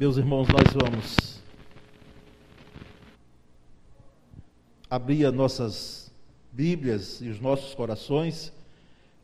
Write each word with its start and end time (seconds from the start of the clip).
Meus 0.00 0.16
irmãos, 0.16 0.46
nós 0.46 0.72
vamos 0.72 1.42
abrir 4.88 5.26
as 5.26 5.34
nossas 5.34 6.12
Bíblias 6.52 7.20
e 7.20 7.28
os 7.28 7.40
nossos 7.40 7.74
corações, 7.74 8.52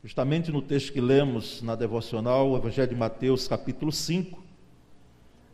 justamente 0.03 0.51
no 0.51 0.61
texto 0.61 0.91
que 0.91 0.99
lemos 0.99 1.61
na 1.61 1.75
devocional, 1.75 2.49
o 2.49 2.57
Evangelho 2.57 2.89
de 2.89 2.95
Mateus, 2.95 3.47
capítulo 3.47 3.89
5. 3.89 4.43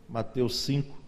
Mateus 0.08 0.56
5. 0.56 0.90
O 0.90 0.98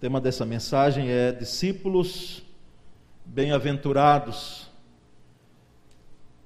tema 0.00 0.20
dessa 0.20 0.44
mensagem 0.44 1.10
é 1.10 1.30
discípulos 1.30 2.42
bem-aventurados. 3.24 4.68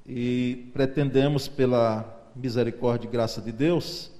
E 0.07 0.69
pretendemos, 0.75 1.49
pela 1.49 2.21
misericórdia 2.35 3.07
e 3.07 3.11
graça 3.11 3.41
de 3.41 3.53
Deus, 3.53 4.11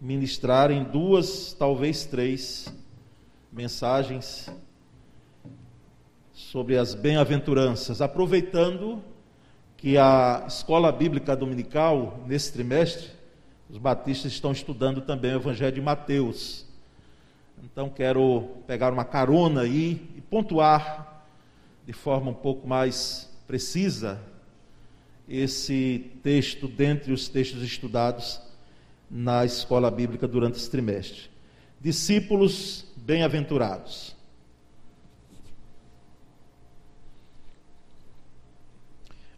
ministrar 0.00 0.70
em 0.70 0.82
duas, 0.82 1.52
talvez 1.52 2.04
três, 2.04 2.72
mensagens 3.52 4.50
sobre 6.32 6.76
as 6.76 6.94
bem-aventuranças, 6.94 8.00
aproveitando 8.00 9.02
que 9.76 9.96
a 9.96 10.44
escola 10.46 10.90
bíblica 10.90 11.36
dominical, 11.36 12.22
nesse 12.26 12.52
trimestre, 12.52 13.10
os 13.68 13.78
batistas 13.78 14.32
estão 14.32 14.52
estudando 14.52 15.00
também 15.00 15.32
o 15.32 15.36
Evangelho 15.36 15.74
de 15.74 15.80
Mateus. 15.80 16.66
Então 17.62 17.88
quero 17.88 18.48
pegar 18.66 18.92
uma 18.92 19.04
carona 19.04 19.62
aí 19.62 20.10
e 20.16 20.20
pontuar 20.20 21.24
de 21.86 21.92
forma 21.92 22.30
um 22.30 22.34
pouco 22.34 22.66
mais 22.66 23.30
precisa 23.46 24.20
esse 25.30 26.10
texto 26.24 26.66
dentre 26.66 27.12
os 27.12 27.28
textos 27.28 27.62
estudados 27.62 28.40
na 29.08 29.44
escola 29.44 29.88
bíblica 29.88 30.26
durante 30.26 30.56
esse 30.56 30.68
trimestre. 30.68 31.30
Discípulos 31.80 32.84
bem-aventurados. 32.96 34.16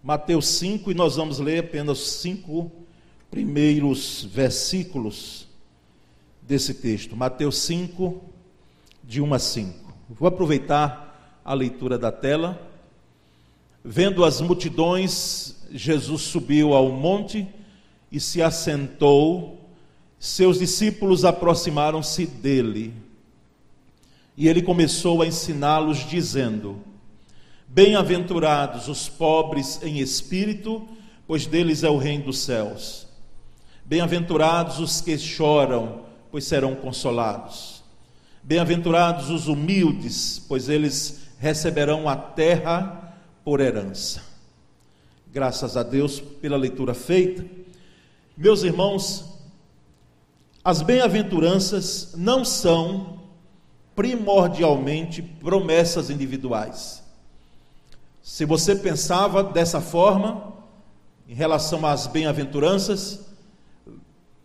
Mateus 0.03 0.47
5, 0.49 0.91
e 0.91 0.95
nós 0.95 1.17
vamos 1.17 1.39
ler 1.39 1.61
apenas 1.61 1.99
cinco 1.99 2.73
primeiros 3.31 4.25
versículos 4.25 5.47
desse 6.41 6.75
texto. 6.75 7.15
Mateus 7.15 7.59
5, 7.59 8.21
de 9.05 9.21
1 9.21 9.34
a 9.34 9.39
5. 9.39 9.95
Vou 10.09 10.27
aproveitar 10.27 11.41
a 11.45 11.55
leitura 11.55 11.99
da 11.99 12.11
tela. 12.11 12.72
Vendo 13.84 14.25
as 14.25 14.41
multidões, 14.41 15.56
Jesus 15.72 16.22
subiu 16.22 16.72
ao 16.72 16.91
monte 16.91 17.48
e 18.11 18.20
se 18.20 18.41
assentou. 18.41 19.58
Seus 20.20 20.58
discípulos 20.61 21.25
aproximaram-se 21.25 22.27
dele. 22.27 22.94
E 24.36 24.47
ele 24.48 24.62
começou 24.62 25.20
a 25.20 25.27
ensiná-los, 25.27 26.08
dizendo: 26.08 26.78
Bem-aventurados 27.66 28.86
os 28.86 29.08
pobres 29.08 29.80
em 29.83 29.98
espírito, 29.98 30.86
pois 31.27 31.47
deles 31.47 31.83
é 31.83 31.91
o 31.91 31.98
reino 31.98 32.27
dos 32.27 32.38
céus. 32.38 33.08
Bem-aventurados 33.84 34.78
os 34.78 35.00
que 35.00 35.19
choram, 35.19 36.03
pois 36.30 36.44
serão 36.44 36.77
consolados. 36.77 37.83
Bem-aventurados 38.44 39.28
os 39.28 39.48
humildes, 39.48 40.41
pois 40.48 40.69
eles 40.69 41.22
receberão 41.41 42.08
a 42.08 42.14
terra 42.14 43.02
por 43.45 43.61
herança 43.61 44.33
graças 45.33 45.79
a 45.79 45.83
Deus 45.83 46.21
pela 46.21 46.59
leitura 46.59 46.93
feita. 46.93 47.43
Meus 48.37 48.62
irmãos, 48.62 49.25
as 50.62 50.83
bem-aventuranças 50.83 52.12
não 52.15 52.44
são 52.44 53.21
primordialmente 53.97 55.22
promessas 55.22 56.11
individuais. 56.11 57.03
Se 58.22 58.44
você 58.44 58.77
pensava 58.77 59.43
dessa 59.43 59.81
forma, 59.81 60.53
em 61.27 61.34
relação 61.34 61.84
às 61.87 62.06
bem-aventuranças, 62.06 63.21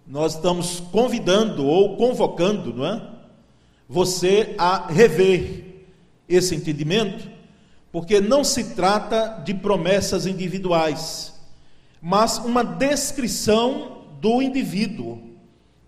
nós 0.06 0.36
estamos 0.36 0.80
convidando 0.80 1.66
ou 1.66 1.98
convocando, 1.98 2.74
não 2.74 2.86
é? 2.86 3.10
Você 3.90 4.56
a 4.58 4.88
rever 4.88 5.86
esse 6.30 6.56
entendimento 6.56 7.30
porque 7.92 8.20
não 8.20 8.44
se 8.44 8.76
trata 8.76 9.42
de 9.44 9.54
promessas 9.54 10.26
individuais, 10.26 11.34
mas 12.02 12.38
uma 12.38 12.64
descrição 12.64 14.04
do 14.20 14.42
indivíduo, 14.42 15.22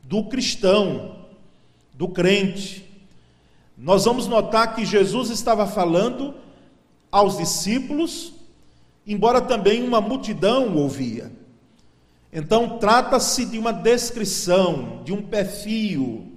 do 0.03 0.23
cristão, 0.25 1.25
do 1.93 2.07
crente. 2.07 2.85
Nós 3.77 4.05
vamos 4.05 4.27
notar 4.27 4.75
que 4.75 4.85
Jesus 4.85 5.29
estava 5.29 5.67
falando 5.67 6.33
aos 7.11 7.37
discípulos, 7.37 8.33
embora 9.05 9.41
também 9.41 9.83
uma 9.83 10.01
multidão 10.01 10.75
ouvia. 10.75 11.31
Então, 12.31 12.77
trata-se 12.77 13.45
de 13.45 13.57
uma 13.57 13.71
descrição, 13.71 15.01
de 15.03 15.11
um 15.11 15.21
perfil 15.21 16.27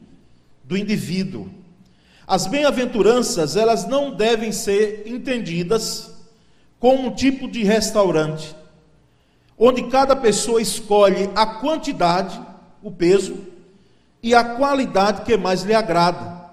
do 0.65 0.77
indivíduo. 0.77 1.49
As 2.27 2.47
bem-aventuranças, 2.47 3.57
elas 3.57 3.87
não 3.87 4.11
devem 4.11 4.53
ser 4.53 5.05
entendidas 5.07 6.13
como 6.79 7.09
um 7.09 7.15
tipo 7.15 7.49
de 7.49 7.63
restaurante, 7.63 8.55
onde 9.59 9.85
cada 9.85 10.17
pessoa 10.17 10.61
escolhe 10.61 11.31
a 11.35 11.47
quantidade, 11.47 12.41
o 12.83 12.91
peso 12.91 13.37
e 14.23 14.35
a 14.35 14.43
qualidade 14.43 15.23
que 15.23 15.37
mais 15.37 15.63
lhe 15.63 15.75
agrada. 15.75 16.51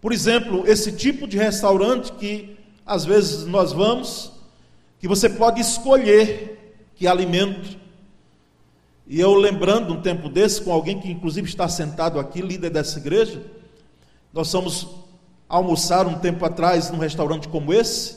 Por 0.00 0.12
exemplo, 0.12 0.64
esse 0.66 0.92
tipo 0.92 1.26
de 1.26 1.36
restaurante 1.36 2.12
que 2.12 2.56
às 2.86 3.04
vezes 3.04 3.44
nós 3.44 3.72
vamos, 3.72 4.32
que 4.98 5.06
você 5.06 5.28
pode 5.28 5.60
escolher 5.60 6.88
que 6.94 7.06
alimento. 7.06 7.76
E 9.06 9.20
eu 9.20 9.34
lembrando 9.34 9.92
um 9.92 10.00
tempo 10.00 10.28
desse 10.28 10.62
com 10.62 10.72
alguém 10.72 10.98
que 11.00 11.10
inclusive 11.10 11.48
está 11.48 11.68
sentado 11.68 12.18
aqui, 12.18 12.40
líder 12.40 12.70
dessa 12.70 12.98
igreja, 12.98 13.42
nós 14.32 14.50
fomos 14.50 14.86
almoçar 15.48 16.06
um 16.06 16.18
tempo 16.18 16.44
atrás 16.44 16.90
num 16.90 16.98
restaurante 16.98 17.48
como 17.48 17.72
esse. 17.72 18.16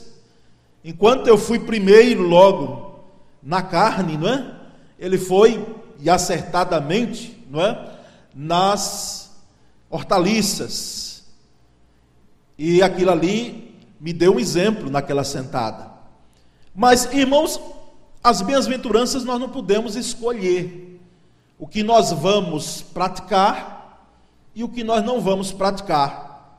Enquanto 0.84 1.26
eu 1.26 1.38
fui 1.38 1.58
primeiro 1.58 2.22
logo 2.22 3.04
na 3.42 3.62
carne, 3.62 4.16
não 4.16 4.28
é? 4.28 4.56
Ele 4.98 5.18
foi 5.18 5.64
e 5.98 6.10
acertadamente, 6.10 7.44
não 7.48 7.60
é? 7.60 7.90
Nas 8.34 9.30
hortaliças. 9.88 11.24
E 12.58 12.82
aquilo 12.82 13.10
ali 13.10 13.76
me 14.00 14.12
deu 14.12 14.34
um 14.34 14.40
exemplo 14.40 14.90
naquela 14.90 15.24
sentada. 15.24 15.90
Mas, 16.74 17.12
irmãos, 17.12 17.60
as 18.22 18.40
bem-aventuranças 18.40 19.24
nós 19.24 19.40
não 19.40 19.48
podemos 19.48 19.96
escolher 19.96 21.00
o 21.58 21.66
que 21.66 21.82
nós 21.82 22.12
vamos 22.12 22.82
praticar 22.82 23.71
e 24.54 24.62
o 24.62 24.68
que 24.68 24.84
nós 24.84 25.04
não 25.04 25.20
vamos 25.20 25.52
praticar. 25.52 26.58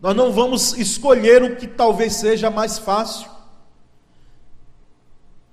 Nós 0.00 0.14
não 0.14 0.32
vamos 0.32 0.76
escolher 0.76 1.42
o 1.42 1.56
que 1.56 1.66
talvez 1.66 2.14
seja 2.14 2.50
mais 2.50 2.78
fácil. 2.78 3.28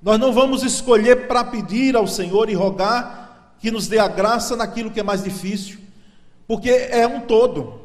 Nós 0.02 0.20
não 0.20 0.34
vamos 0.34 0.64
escolher 0.64 1.28
para 1.28 1.46
pedir 1.46 1.96
ao 1.96 2.08
Senhor 2.08 2.50
e 2.50 2.54
rogar 2.54 3.56
que 3.60 3.72
nos 3.72 3.88
dê 3.88 3.98
a 4.00 4.08
graça 4.08 4.56
naquilo 4.58 4.92
que 4.92 5.00
é 5.00 5.04
mais 5.04 5.24
difícil, 5.24 5.80
porque 6.46 6.70
é 6.70 7.08
um 7.08 7.22
todo, 7.22 7.80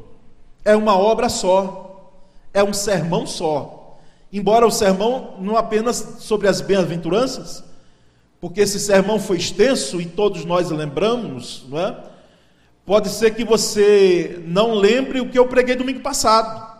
é 0.65 0.75
uma 0.75 0.97
obra 0.97 1.29
só, 1.29 2.11
é 2.53 2.61
um 2.61 2.73
sermão 2.73 3.25
só. 3.25 3.97
Embora 4.31 4.67
o 4.67 4.71
sermão 4.71 5.35
não 5.39 5.55
apenas 5.55 6.17
sobre 6.19 6.49
as 6.49 6.59
bem-aventuranças, 6.59 7.63
porque 8.41 8.59
esse 8.59 8.79
sermão 8.79 9.19
foi 9.19 9.37
extenso 9.37 10.01
e 10.01 10.05
todos 10.05 10.43
nós 10.43 10.69
lembramos, 10.69 11.65
não 11.69 11.79
é? 11.79 12.08
Pode 12.89 13.09
ser 13.09 13.35
que 13.35 13.45
você 13.45 14.41
não 14.47 14.73
lembre 14.73 15.21
o 15.21 15.29
que 15.29 15.37
eu 15.37 15.45
preguei 15.45 15.75
domingo 15.75 15.99
passado. 15.99 16.75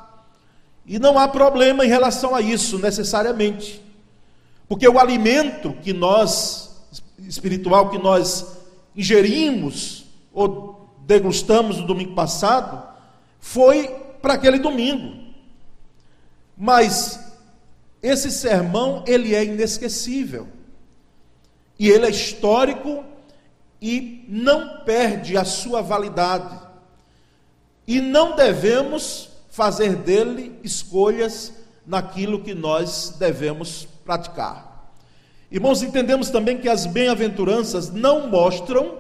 E 0.84 0.98
não 0.98 1.20
há 1.20 1.28
problema 1.28 1.86
em 1.86 1.88
relação 1.88 2.34
a 2.34 2.42
isso, 2.42 2.80
necessariamente. 2.80 3.80
Porque 4.68 4.88
o 4.88 4.98
alimento 4.98 5.72
que 5.84 5.94
nós, 5.94 6.82
espiritual, 7.20 7.92
que 7.92 8.00
nós 8.00 8.58
ingerimos 8.96 10.06
ou 10.34 10.90
degustamos 11.06 11.78
no 11.78 11.86
domingo 11.86 12.16
passado, 12.16 12.82
foi 13.40 13.96
para 14.20 14.34
aquele 14.34 14.58
domingo. 14.58 15.16
Mas 16.58 17.20
esse 18.02 18.32
sermão, 18.32 19.04
ele 19.06 19.36
é 19.36 19.46
inesquecível. 19.46 20.48
E 21.78 21.88
ele 21.88 22.08
é 22.08 22.10
histórico 22.10 23.04
e 23.82 24.26
não 24.28 24.84
perde 24.84 25.38
a 25.38 25.46
sua 25.46 25.82
validade. 25.82 26.60
E 27.88 28.02
não 28.02 28.36
devemos 28.36 29.30
fazer 29.50 29.96
dele 29.96 30.60
escolhas 30.64 31.54
naquilo 31.86 32.42
que 32.42 32.54
nós 32.54 33.16
devemos 33.18 33.88
praticar. 34.06 34.92
Irmãos, 35.52 35.82
entendemos 35.82 36.30
também 36.30 36.60
que 36.60 36.70
as 36.70 36.86
bem-aventuranças 36.86 37.90
não 37.90 38.28
mostram 38.28 39.00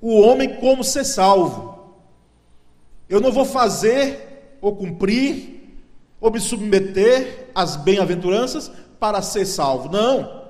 o 0.00 0.20
homem 0.20 0.56
como 0.56 0.82
ser 0.82 1.04
salvo. 1.04 1.96
Eu 3.08 3.20
não 3.20 3.30
vou 3.30 3.44
fazer 3.44 4.56
ou 4.60 4.74
cumprir 4.74 5.76
ou 6.20 6.30
me 6.30 6.40
submeter 6.40 7.50
às 7.54 7.76
bem-aventuranças 7.76 8.70
para 8.98 9.20
ser 9.22 9.44
salvo. 9.44 9.90
Não. 9.90 10.46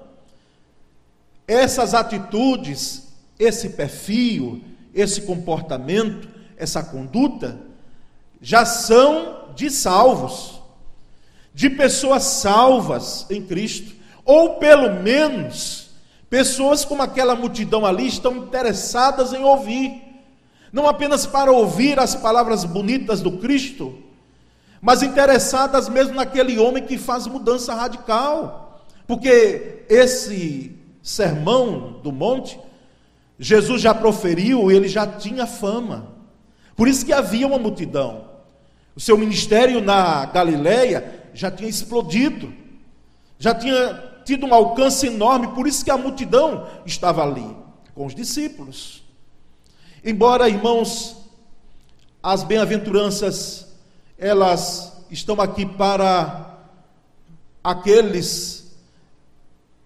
Essas 1.47 1.95
atitudes, 1.95 3.08
esse 3.39 3.71
perfil, 3.71 4.63
esse 4.95 5.23
comportamento, 5.23 6.29
essa 6.57 6.83
conduta, 6.83 7.59
já 8.41 8.65
são 8.65 9.49
de 9.55 9.71
salvos, 9.71 10.61
de 11.55 11.71
pessoas 11.71 12.25
salvas 12.25 13.27
em 13.31 13.43
Cristo, 13.43 13.95
ou 14.25 14.57
pelo 14.57 15.03
menos, 15.03 15.91
pessoas 16.29 16.85
como 16.85 17.03
aquela 17.03 17.35
multidão 17.35 17.87
ali 17.87 18.07
estão 18.07 18.37
interessadas 18.37 19.33
em 19.33 19.43
ouvir, 19.43 20.03
não 20.73 20.87
apenas 20.87 21.27
para 21.27 21.51
ouvir 21.51 21.99
as 21.99 22.15
palavras 22.15 22.65
bonitas 22.65 23.21
do 23.21 23.39
Cristo, 23.39 23.99
mas 24.81 25.03
interessadas 25.03 25.89
mesmo 25.89 26.15
naquele 26.15 26.59
homem 26.59 26.85
que 26.85 26.99
faz 26.99 27.27
mudança 27.27 27.75
radical, 27.75 28.85
porque 29.07 29.85
esse 29.89 30.77
sermão 31.03 31.99
do 32.03 32.13
monte, 32.13 32.61
Jesus 33.39 33.81
já 33.81 33.95
proferiu, 33.95 34.71
ele 34.71 34.89
já 34.89 35.07
tinha 35.07 35.47
fama. 35.47 36.17
Por 36.75 36.89
isso 36.89 37.07
que 37.07 37.13
havia 37.13 37.47
uma 37.47 37.59
multidão. 37.59 38.29
O 38.97 39.01
seu 39.01 39.17
ministério 39.17 39.81
na 39.81 40.25
Galileia 40.27 41.31
já 41.33 41.51
tinha 41.51 41.69
explodido. 41.69 42.53
Já 43.39 43.55
tinha 43.55 44.03
tido 44.25 44.47
um 44.47 44.53
alcance 44.53 45.07
enorme, 45.07 45.49
por 45.49 45.67
isso 45.67 45.85
que 45.85 45.91
a 45.91 45.97
multidão 45.97 46.69
estava 46.85 47.23
ali 47.23 47.57
com 47.95 48.05
os 48.05 48.15
discípulos. 48.15 49.03
Embora, 50.05 50.49
irmãos, 50.49 51.17
as 52.23 52.43
bem-aventuranças 52.43 53.69
elas 54.19 55.05
estão 55.11 55.41
aqui 55.41 55.65
para 55.65 56.59
aqueles 57.63 58.77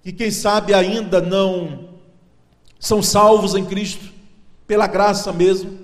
que, 0.03 0.13
quem 0.13 0.31
sabe, 0.31 0.73
ainda 0.73 1.21
não 1.21 1.92
são 2.83 3.01
salvos 3.01 3.55
em 3.55 3.65
Cristo, 3.65 4.13
pela 4.67 4.89
graça 4.89 5.33
mesmo. 5.33 5.79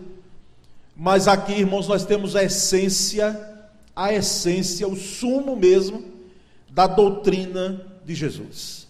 Mas 0.97 1.29
aqui, 1.29 1.53
irmãos, 1.53 1.87
nós 1.87 2.05
temos 2.05 2.35
a 2.35 2.43
essência, 2.43 3.41
a 3.95 4.13
essência, 4.13 4.89
o 4.89 4.97
sumo 4.97 5.55
mesmo 5.55 6.03
da 6.69 6.89
doutrina 6.89 7.87
de 8.05 8.17
Jesus, 8.17 8.89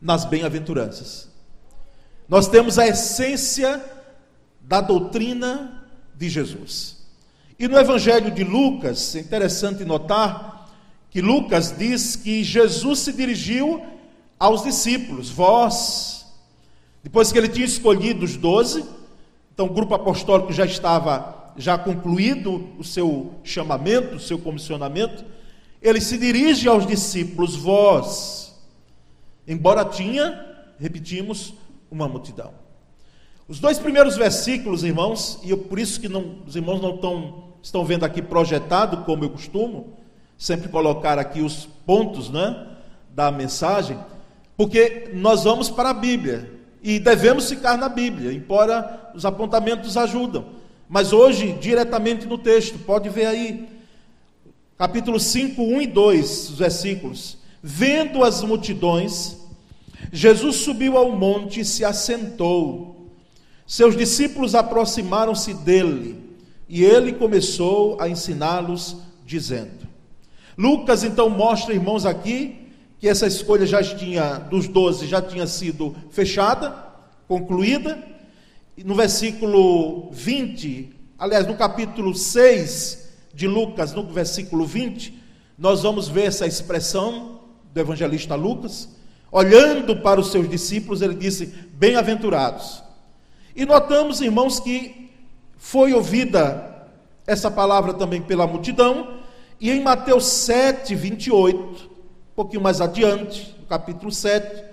nas 0.00 0.24
bem-aventuranças. 0.24 1.28
Nós 2.28 2.46
temos 2.46 2.78
a 2.78 2.86
essência 2.86 3.84
da 4.60 4.80
doutrina 4.80 5.84
de 6.14 6.28
Jesus. 6.28 6.98
E 7.58 7.66
no 7.66 7.76
Evangelho 7.76 8.30
de 8.30 8.44
Lucas, 8.44 9.16
é 9.16 9.18
interessante 9.18 9.84
notar 9.84 10.70
que 11.10 11.20
Lucas 11.20 11.74
diz 11.76 12.14
que 12.14 12.44
Jesus 12.44 13.00
se 13.00 13.12
dirigiu 13.12 13.84
aos 14.38 14.62
discípulos, 14.62 15.30
vós, 15.30 16.19
depois 17.02 17.32
que 17.32 17.38
ele 17.38 17.48
tinha 17.48 17.66
escolhido 17.66 18.24
os 18.24 18.36
doze, 18.36 18.84
então 19.52 19.66
o 19.66 19.72
grupo 19.72 19.94
apostólico 19.94 20.52
já 20.52 20.64
estava 20.64 21.52
já 21.56 21.76
concluído 21.76 22.68
o 22.78 22.84
seu 22.84 23.34
chamamento, 23.42 24.16
o 24.16 24.20
seu 24.20 24.38
comissionamento, 24.38 25.24
ele 25.82 26.00
se 26.00 26.16
dirige 26.16 26.68
aos 26.68 26.86
discípulos, 26.86 27.56
vós, 27.56 28.54
embora 29.46 29.84
tinha, 29.84 30.46
repetimos, 30.78 31.54
uma 31.90 32.06
multidão. 32.08 32.52
Os 33.48 33.58
dois 33.58 33.78
primeiros 33.78 34.16
versículos, 34.16 34.84
irmãos, 34.84 35.40
e 35.42 35.50
eu, 35.50 35.58
por 35.58 35.78
isso 35.78 36.00
que 36.00 36.08
não, 36.08 36.36
os 36.46 36.54
irmãos 36.54 36.80
não 36.80 36.94
estão 36.94 37.50
estão 37.62 37.84
vendo 37.84 38.04
aqui 38.04 38.22
projetado, 38.22 39.04
como 39.04 39.24
eu 39.24 39.30
costumo, 39.30 39.92
sempre 40.38 40.68
colocar 40.68 41.18
aqui 41.18 41.42
os 41.42 41.66
pontos 41.84 42.30
né, 42.30 42.66
da 43.10 43.30
mensagem, 43.30 43.98
porque 44.56 45.10
nós 45.12 45.44
vamos 45.44 45.68
para 45.68 45.90
a 45.90 45.94
Bíblia 45.94 46.59
e 46.82 46.98
devemos 46.98 47.48
ficar 47.48 47.76
na 47.76 47.88
Bíblia, 47.88 48.32
embora 48.32 49.10
os 49.14 49.24
apontamentos 49.24 49.96
ajudam. 49.96 50.46
Mas 50.88 51.12
hoje, 51.12 51.52
diretamente 51.60 52.26
no 52.26 52.38
texto, 52.38 52.78
pode 52.78 53.08
ver 53.08 53.26
aí, 53.26 53.68
capítulo 54.76 55.20
5, 55.20 55.62
1 55.62 55.82
e 55.82 55.86
2, 55.86 56.50
os 56.50 56.58
versículos. 56.58 57.38
Vendo 57.62 58.24
as 58.24 58.42
multidões, 58.42 59.36
Jesus 60.12 60.56
subiu 60.56 60.96
ao 60.96 61.12
monte 61.12 61.60
e 61.60 61.64
se 61.64 61.84
assentou. 61.84 63.10
Seus 63.66 63.96
discípulos 63.96 64.54
aproximaram-se 64.54 65.54
dele 65.54 66.18
e 66.68 66.82
ele 66.82 67.12
começou 67.12 68.00
a 68.00 68.08
ensiná-los, 68.08 68.96
dizendo. 69.26 69.86
Lucas 70.56 71.04
então 71.04 71.30
mostra, 71.30 71.74
irmãos, 71.74 72.04
aqui 72.04 72.59
que 73.00 73.08
essa 73.08 73.26
escolha 73.26 73.64
já 73.64 73.82
tinha, 73.82 74.34
dos 74.34 74.68
doze, 74.68 75.06
já 75.06 75.22
tinha 75.22 75.46
sido 75.46 75.96
fechada, 76.10 76.70
concluída. 77.26 77.98
E 78.76 78.84
no 78.84 78.94
versículo 78.94 80.10
20, 80.12 80.94
aliás, 81.18 81.46
no 81.46 81.56
capítulo 81.56 82.14
6 82.14 83.08
de 83.32 83.48
Lucas, 83.48 83.94
no 83.94 84.06
versículo 84.06 84.66
20, 84.66 85.18
nós 85.56 85.82
vamos 85.82 86.08
ver 86.08 86.26
essa 86.26 86.46
expressão 86.46 87.40
do 87.72 87.80
evangelista 87.80 88.34
Lucas. 88.34 88.90
Olhando 89.32 89.96
para 89.96 90.20
os 90.20 90.30
seus 90.30 90.48
discípulos, 90.48 91.00
ele 91.00 91.14
disse: 91.14 91.46
Bem-aventurados. 91.72 92.82
E 93.56 93.64
notamos, 93.64 94.20
irmãos, 94.20 94.60
que 94.60 95.10
foi 95.56 95.94
ouvida 95.94 96.86
essa 97.26 97.50
palavra 97.50 97.94
também 97.94 98.20
pela 98.20 98.46
multidão, 98.46 99.20
e 99.58 99.70
em 99.70 99.80
Mateus 99.80 100.26
7, 100.26 100.94
28, 100.94 101.90
um 101.90 101.99
pouquinho 102.40 102.62
mais 102.62 102.80
adiante, 102.80 103.54
no 103.60 103.66
capítulo 103.66 104.10
7, 104.10 104.64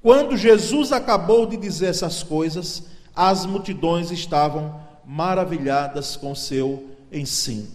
quando 0.00 0.36
Jesus 0.36 0.92
acabou 0.92 1.46
de 1.46 1.56
dizer 1.56 1.86
essas 1.86 2.22
coisas, 2.22 2.84
as 3.12 3.44
multidões 3.44 4.12
estavam 4.12 4.80
maravilhadas 5.04 6.14
com 6.14 6.32
seu 6.32 6.90
ensino. 7.10 7.66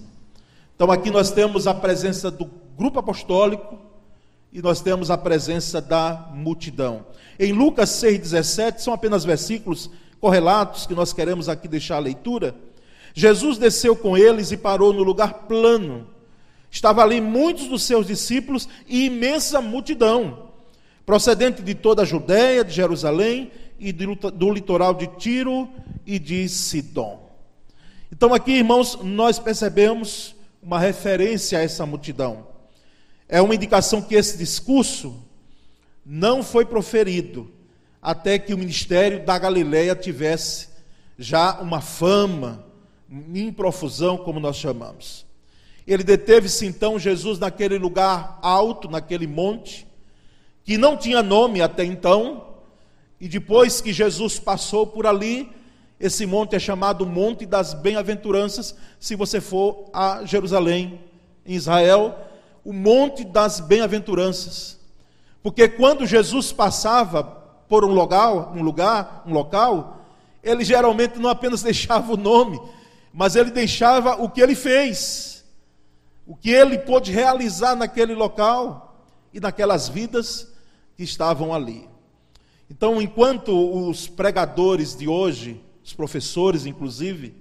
Então 0.74 0.90
aqui 0.90 1.12
nós 1.12 1.30
temos 1.30 1.68
a 1.68 1.74
presença 1.74 2.32
do 2.32 2.50
grupo 2.78 3.00
apostólico 3.00 3.78
e 4.54 4.62
nós 4.62 4.80
temos 4.80 5.12
a 5.12 5.18
presença 5.18 5.82
da 5.82 6.30
multidão. 6.34 7.06
Em 7.38 7.52
Lucas 7.52 7.90
6,17, 8.02 8.78
são 8.78 8.94
apenas 8.94 9.26
versículos 9.26 9.90
correlatos 10.22 10.86
que 10.86 10.96
nós 10.96 11.12
queremos 11.12 11.50
aqui 11.50 11.68
deixar 11.68 11.98
a 11.98 12.00
leitura. 12.00 12.56
Jesus 13.14 13.58
desceu 13.58 13.94
com 13.94 14.18
eles 14.18 14.54
e 14.54 14.58
parou 14.58 14.94
no 14.94 15.04
lugar 15.04 15.34
plano. 15.50 16.13
Estava 16.74 17.04
ali 17.04 17.22
muitos 17.22 17.68
dos 17.68 17.84
seus 17.84 18.08
discípulos 18.08 18.68
e 18.88 19.06
imensa 19.06 19.62
multidão, 19.62 20.50
procedente 21.06 21.62
de 21.62 21.76
toda 21.76 22.02
a 22.02 22.06
Judéia, 22.06 22.66
de 22.66 22.74
Jerusalém 22.74 23.52
e 23.78 23.94
do 23.94 24.52
litoral 24.52 24.96
de 24.96 25.06
Tiro 25.06 25.70
e 26.04 26.18
de 26.18 26.50
Sidom. 26.50 27.32
Então, 28.12 28.34
aqui, 28.34 28.54
irmãos, 28.54 28.98
nós 29.04 29.38
percebemos 29.38 30.36
uma 30.64 30.80
referência 30.80 31.60
a 31.60 31.62
essa 31.62 31.86
multidão. 31.86 32.48
É 33.30 33.40
uma 33.40 33.54
indicação 33.54 34.02
que 34.02 34.16
esse 34.16 34.36
discurso 34.36 35.24
não 36.04 36.42
foi 36.42 36.66
proferido 36.66 37.54
até 38.02 38.40
que 38.40 38.52
o 38.52 38.58
ministério 38.58 39.24
da 39.24 39.38
Galileia 39.38 39.96
tivesse 39.96 40.70
já 41.20 41.62
uma 41.62 41.82
fama, 41.82 42.66
em 43.32 43.54
profusão, 43.54 44.18
como 44.18 44.40
nós 44.40 44.56
chamamos. 44.56 45.23
Ele 45.86 46.04
deteve-se 46.04 46.66
então 46.66 46.98
Jesus 46.98 47.40
naquele 47.40 47.78
lugar 47.78 48.40
alto, 48.42 48.90
naquele 48.90 49.28
monte, 49.28 49.86
que 50.64 50.78
não 50.78 50.96
tinha 50.96 51.22
nome 51.22 51.62
até 51.62 51.84
então, 51.84 52.54
e 53.20 53.28
depois 53.28 53.82
que 53.82 53.94
Jesus 53.94 54.40
passou 54.40 54.86
por 54.86 55.08
ali, 55.08 55.50
esse 56.00 56.26
monte 56.26 56.56
é 56.56 56.60
chamado 56.60 57.06
Monte 57.06 57.46
das 57.46 57.74
Bem-aventuranças, 57.74 58.76
se 59.00 59.16
você 59.16 59.40
for 59.40 59.86
a 59.94 60.26
Jerusalém, 60.26 61.00
em 61.46 61.54
Israel, 61.54 62.18
o 62.66 62.74
Monte 62.74 63.24
das 63.24 63.62
Bem-aventuranças. 63.62 64.78
Porque 65.42 65.70
quando 65.70 66.06
Jesus 66.06 66.52
passava 66.52 67.24
por 67.70 67.86
um 67.86 67.94
local, 67.94 68.52
um 68.54 68.62
lugar, 68.62 69.24
um 69.26 69.34
local, 69.34 70.02
ele 70.44 70.66
geralmente 70.66 71.18
não 71.18 71.30
apenas 71.30 71.64
deixava 71.64 72.14
o 72.14 72.18
nome, 72.18 72.62
mas 73.14 73.38
ele 73.38 73.52
deixava 73.52 74.22
o 74.22 74.30
que 74.30 74.42
ele 74.42 74.56
fez, 74.56 75.33
o 76.26 76.36
que 76.36 76.50
ele 76.50 76.78
pôde 76.78 77.12
realizar 77.12 77.76
naquele 77.76 78.14
local 78.14 79.08
e 79.34 79.40
naquelas 79.40 79.90
vidas 79.90 80.48
que 80.96 81.04
estavam 81.04 81.54
ali. 81.54 81.88
Então, 82.70 83.02
enquanto 83.02 83.52
os 83.88 84.08
pregadores 84.08 84.96
de 84.96 85.08
hoje, 85.08 85.62
os 85.84 85.94
professores 85.94 86.66
inclusive, 86.66 87.36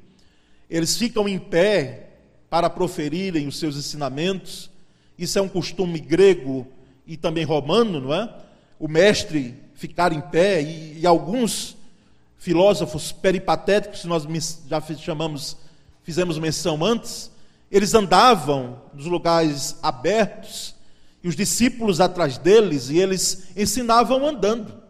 eles 0.69 0.97
ficam 0.97 1.29
em 1.29 1.39
pé 1.39 2.11
para 2.51 2.69
proferirem 2.69 3.47
os 3.47 3.59
seus 3.59 3.77
ensinamentos, 3.77 4.71
isso 5.19 5.39
é 5.39 5.43
um 5.43 5.49
costume 5.49 5.99
grego 5.99 6.67
e 7.07 7.17
também 7.17 7.45
romano, 7.45 8.01
não 8.01 8.15
é? 8.15 8.35
o 8.79 8.89
mestre 8.89 9.55
ficar 9.75 10.13
em 10.13 10.21
pé, 10.21 10.63
e, 10.63 11.01
e 11.01 11.07
alguns 11.07 11.77
filósofos 12.37 13.13
peripatéticos, 13.13 14.05
nós 14.05 14.27
já 14.69 14.81
chamamos, 14.97 15.57
fizemos 16.03 16.39
menção 16.39 16.85
antes, 16.85 17.32
eles 17.73 17.95
andavam 17.95 18.83
nos 18.93 19.07
lugares 19.07 19.79
abertos, 19.83 20.75
e 21.25 21.29
os 21.29 21.35
discípulos 21.35 22.01
atrás 22.01 22.37
deles, 22.37 22.91
e 22.91 22.99
eles 22.99 23.49
ensinavam 23.57 24.27
andando, 24.27 24.83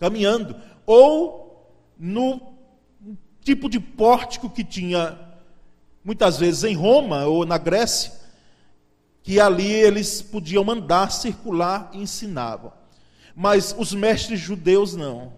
caminhando, 0.00 0.56
ou 0.84 1.72
no 1.96 2.40
tipo 3.42 3.70
de 3.70 3.78
pórtico 3.78 4.50
que 4.50 4.64
tinha 4.64 5.16
muitas 6.02 6.38
vezes 6.38 6.64
em 6.64 6.74
Roma 6.74 7.24
ou 7.26 7.46
na 7.46 7.56
Grécia, 7.56 8.12
que 9.22 9.38
ali 9.38 9.70
eles 9.70 10.20
podiam 10.20 10.68
andar, 10.68 11.12
circular 11.12 11.90
e 11.92 11.98
ensinavam. 11.98 12.72
Mas 13.34 13.74
os 13.78 13.94
mestres 13.94 14.40
judeus 14.40 14.94
não. 14.94 15.32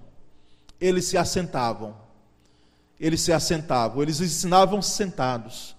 Eles 0.81 1.05
se 1.05 1.17
assentavam. 1.17 1.95
Eles 2.99 3.21
se 3.21 3.33
assentavam, 3.33 4.03
eles 4.03 4.21
ensinavam 4.21 4.81
sentados. 4.81 5.77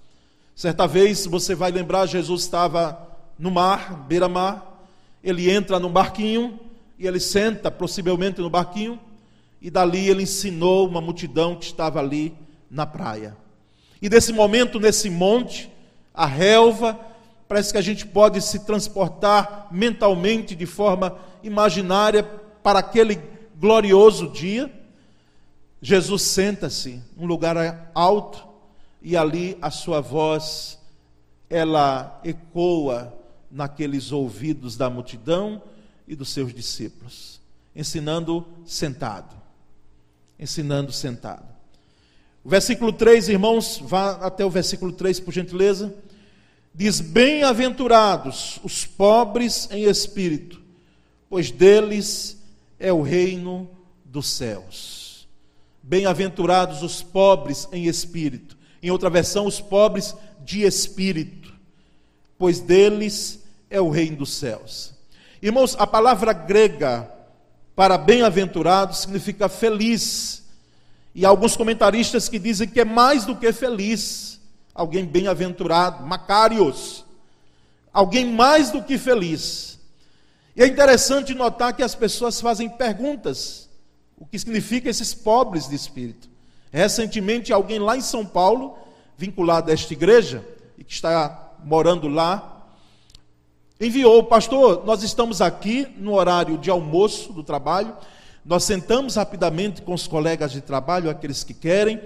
Certa 0.58 0.88
vez, 0.88 1.28
você 1.28 1.54
vai 1.54 1.70
lembrar, 1.70 2.08
Jesus 2.08 2.42
estava 2.42 3.00
no 3.38 3.52
mar, 3.52 3.94
beira-mar, 4.08 4.82
ele 5.24 5.52
entra 5.52 5.80
no 5.80 5.88
barquinho 5.88 6.60
e 6.98 7.06
ele 7.06 7.20
senta 7.20 7.70
possivelmente 7.70 8.42
no 8.42 8.50
barquinho 8.50 9.00
e 9.62 9.70
dali 9.70 10.10
ele 10.10 10.24
ensinou 10.24 10.88
uma 10.88 11.00
multidão 11.00 11.56
que 11.56 11.66
estava 11.66 12.00
ali 12.00 12.36
na 12.72 12.88
praia. 12.88 13.38
E 14.02 14.10
nesse 14.10 14.34
momento, 14.34 14.80
nesse 14.80 15.12
monte, 15.12 15.72
a 16.12 16.26
relva, 16.26 17.00
parece 17.48 17.72
que 17.72 17.78
a 17.78 17.84
gente 17.84 18.08
pode 18.08 18.42
se 18.42 18.66
transportar 18.66 19.68
mentalmente 19.70 20.56
de 20.56 20.66
forma 20.66 21.20
imaginária 21.44 22.24
para 22.64 22.80
aquele 22.80 23.22
glorioso 23.60 24.28
dia. 24.28 24.72
Jesus 25.80 26.24
senta-se 26.24 27.00
num 27.16 27.28
lugar 27.28 27.92
alto 27.94 28.47
e 29.02 29.16
ali 29.16 29.58
a 29.62 29.70
sua 29.70 30.02
voz 30.02 30.80
ela 31.50 32.20
ecoa 32.24 33.14
naqueles 33.50 34.12
ouvidos 34.12 34.76
da 34.76 34.90
multidão 34.90 35.62
e 36.08 36.16
dos 36.16 36.30
seus 36.30 36.54
discípulos, 36.54 37.40
ensinando 37.76 38.46
sentado. 38.66 39.36
Ensinando 40.40 40.92
sentado. 40.92 41.48
O 42.44 42.50
versículo 42.50 42.94
3, 42.94 43.30
irmãos, 43.30 43.80
vá 43.82 44.12
até 44.12 44.46
o 44.46 44.50
versículo 44.50 44.92
3, 44.92 45.20
por 45.20 45.34
gentileza. 45.34 45.94
Diz: 46.74 47.02
Bem-aventurados 47.02 48.60
os 48.64 48.86
pobres 48.86 49.68
em 49.72 49.84
espírito, 49.84 50.62
pois 51.30 51.52
deles 51.52 52.38
é 52.80 52.94
o 52.94 53.02
reino 53.02 53.70
dos 54.06 54.28
céus. 54.28 55.28
Bem-aventurados 55.82 56.84
os 56.84 57.02
pobres 57.02 57.68
em 57.72 57.86
espírito. 57.86 58.57
Em 58.82 58.92
outra 58.92 59.10
versão, 59.10 59.46
os 59.46 59.60
pobres 59.60 60.16
de 60.44 60.64
espírito, 60.64 61.54
pois 62.38 62.60
deles 62.60 63.44
é 63.70 63.82
o 63.82 63.90
reino 63.90 64.18
dos 64.18 64.34
céus. 64.34 64.94
Irmãos, 65.42 65.76
a 65.78 65.86
palavra 65.86 66.34
grega 66.34 67.12
para 67.76 67.98
bem-aventurado 67.98 68.96
significa 68.96 69.48
feliz 69.48 70.44
e 71.14 71.26
alguns 71.26 71.56
comentaristas 71.56 72.30
que 72.30 72.40
dizem 72.40 72.68
que 72.68 72.80
é 72.80 72.86
mais 72.86 73.26
do 73.26 73.36
que 73.36 73.52
feliz, 73.52 74.40
alguém 74.74 75.06
bem-aventurado, 75.06 76.06
Macários, 76.06 77.04
alguém 77.92 78.32
mais 78.32 78.70
do 78.70 78.84
que 78.84 78.98
feliz. 78.98 79.80
E 80.56 80.62
é 80.62 80.68
interessante 80.68 81.34
notar 81.34 81.76
que 81.76 81.84
as 81.84 81.96
pessoas 81.96 82.40
fazem 82.40 82.70
perguntas, 82.70 83.68
o 84.18 84.26
que 84.26 84.38
significa 84.38 84.90
esses 84.90 85.14
pobres 85.14 85.68
de 85.68 85.76
espírito. 85.76 86.30
Recentemente, 86.72 87.54
alguém 87.54 87.80
lá 87.80 87.98
em 87.98 88.02
São 88.02 88.26
Paulo, 88.26 88.78
vinculado 89.18 89.72
a 89.72 89.74
esta 89.74 89.94
igreja, 89.94 90.44
e 90.78 90.84
que 90.84 90.94
está 90.94 91.54
morando 91.64 92.08
lá, 92.08 92.68
enviou, 93.80 94.24
pastor, 94.24 94.86
nós 94.86 95.04
estamos 95.04 95.42
aqui 95.42 95.88
no 95.98 96.14
horário 96.14 96.58
de 96.58 96.70
almoço 96.70 97.34
do 97.34 97.44
trabalho, 97.44 97.96
nós 98.46 98.64
sentamos 98.64 99.16
rapidamente 99.16 99.82
com 99.82 99.94
os 99.94 100.08
colegas 100.08 100.52
de 100.52 100.62
trabalho, 100.62 101.10
aqueles 101.10 101.44
que 101.44 101.54
querem, 101.54 102.00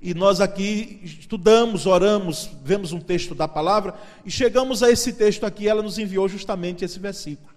e 0.00 0.12
nós 0.12 0.40
aqui 0.40 1.00
estudamos, 1.02 1.86
oramos, 1.86 2.50
vemos 2.62 2.92
um 2.92 3.00
texto 3.00 3.34
da 3.34 3.48
palavra 3.48 3.94
e 4.22 4.30
chegamos 4.30 4.82
a 4.82 4.90
esse 4.90 5.14
texto 5.14 5.44
aqui, 5.46 5.66
ela 5.66 5.82
nos 5.82 5.98
enviou 5.98 6.28
justamente 6.28 6.84
esse 6.84 6.98
versículo. 6.98 7.48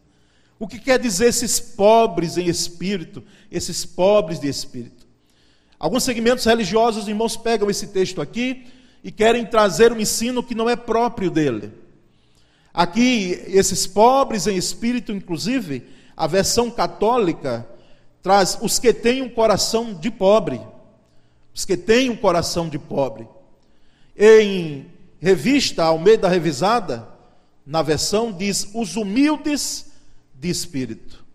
O 0.58 0.66
que 0.66 0.80
quer 0.80 0.98
dizer 0.98 1.28
esses 1.28 1.60
pobres 1.60 2.38
em 2.38 2.48
espírito, 2.48 3.22
esses 3.52 3.86
pobres 3.86 4.40
de 4.40 4.48
espírito? 4.48 4.97
Alguns 5.80 6.04
segmentos 6.04 6.44
religiosos, 6.46 7.08
irmãos, 7.08 7.38
pegam 7.38 7.70
esse 7.70 7.88
texto 7.88 8.22
aqui 8.22 8.68
e 9.04 9.12
querem 9.12 9.46
trazer 9.46 9.92
um 9.92 10.00
ensino 10.00 10.42
que 10.42 10.56
não 10.56 10.70
é 10.70 10.76
próprio 10.76 11.30
dele. 11.30 11.72
Aqui, 12.74 13.44
esses 13.48 13.86
pobres 13.86 14.48
em 14.48 14.56
espírito, 14.56 15.12
inclusive, 15.12 15.84
a 16.16 16.26
versão 16.26 16.72
católica 16.72 17.68
traz 18.22 18.58
os 18.62 18.80
que 18.80 18.92
têm 18.92 19.22
um 19.22 19.30
coração 19.30 19.94
de 19.94 20.10
pobre. 20.10 20.60
Os 21.54 21.64
que 21.64 21.78
têm 21.78 22.10
um 22.10 22.16
coração 22.16 22.68
de 22.68 22.80
pobre. 22.80 23.28
Em 24.16 24.88
revista 25.20 25.84
Almeida 25.84 26.28
Revisada, 26.28 27.08
na 27.66 27.82
versão, 27.82 28.32
diz 28.32 28.70
os 28.74 28.96
humildes 28.96 29.92
de 30.34 30.50
espírito. 30.50 31.26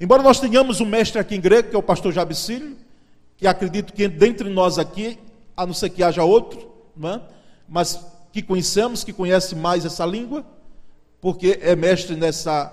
Embora 0.00 0.22
nós 0.22 0.40
tenhamos 0.40 0.80
um 0.80 0.86
mestre 0.86 1.20
aqui 1.20 1.34
em 1.34 1.40
grego, 1.40 1.70
que 1.70 1.76
é 1.76 1.78
o 1.78 1.82
pastor 1.82 2.12
Jabicílio, 2.12 2.76
que 3.36 3.46
acredito 3.46 3.92
que 3.92 4.08
dentre 4.08 4.48
nós 4.48 4.78
aqui, 4.78 5.18
a 5.56 5.66
não 5.66 5.74
ser 5.74 5.90
que 5.90 6.02
haja 6.02 6.22
outro, 6.24 6.72
é? 7.02 7.20
mas 7.68 8.00
que 8.32 8.42
conhecemos, 8.42 9.04
que 9.04 9.12
conhece 9.12 9.54
mais 9.54 9.84
essa 9.84 10.04
língua, 10.04 10.44
porque 11.20 11.58
é 11.62 11.74
mestre 11.74 12.16
nessa 12.16 12.70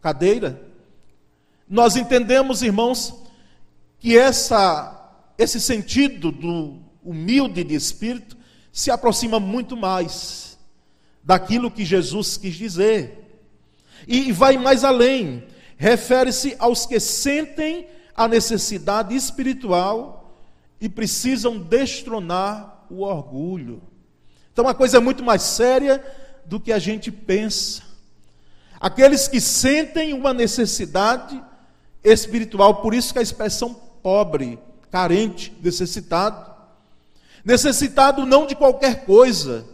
cadeira, 0.00 0.60
nós 1.68 1.96
entendemos, 1.96 2.62
irmãos, 2.62 3.14
que 3.98 4.18
essa, 4.18 5.14
esse 5.38 5.60
sentido 5.60 6.30
do 6.30 6.80
humilde 7.02 7.64
de 7.64 7.74
espírito 7.74 8.36
se 8.72 8.90
aproxima 8.90 9.38
muito 9.38 9.76
mais 9.76 10.58
daquilo 11.22 11.70
que 11.70 11.84
Jesus 11.84 12.36
quis 12.36 12.54
dizer. 12.54 13.40
E 14.06 14.32
vai 14.32 14.58
mais 14.58 14.84
além, 14.84 15.44
refere-se 15.76 16.56
aos 16.58 16.84
que 16.84 16.98
sentem 16.98 17.86
a 18.16 18.28
necessidade 18.28 19.14
espiritual 19.14 20.36
e 20.80 20.88
precisam 20.88 21.58
destronar 21.58 22.84
o 22.90 23.02
orgulho. 23.02 23.82
Então 24.52 24.68
a 24.68 24.74
coisa 24.74 24.98
é 24.98 25.00
muito 25.00 25.22
mais 25.22 25.42
séria 25.42 26.04
do 26.44 26.60
que 26.60 26.72
a 26.72 26.78
gente 26.78 27.10
pensa. 27.10 27.82
Aqueles 28.80 29.28
que 29.28 29.40
sentem 29.40 30.12
uma 30.12 30.34
necessidade 30.34 31.42
espiritual, 32.02 32.82
por 32.82 32.92
isso 32.92 33.12
que 33.12 33.18
a 33.18 33.22
expressão 33.22 33.74
pobre, 34.02 34.58
carente, 34.90 35.56
necessitado. 35.62 36.52
Necessitado 37.44 38.26
não 38.26 38.46
de 38.46 38.54
qualquer 38.54 39.04
coisa, 39.04 39.64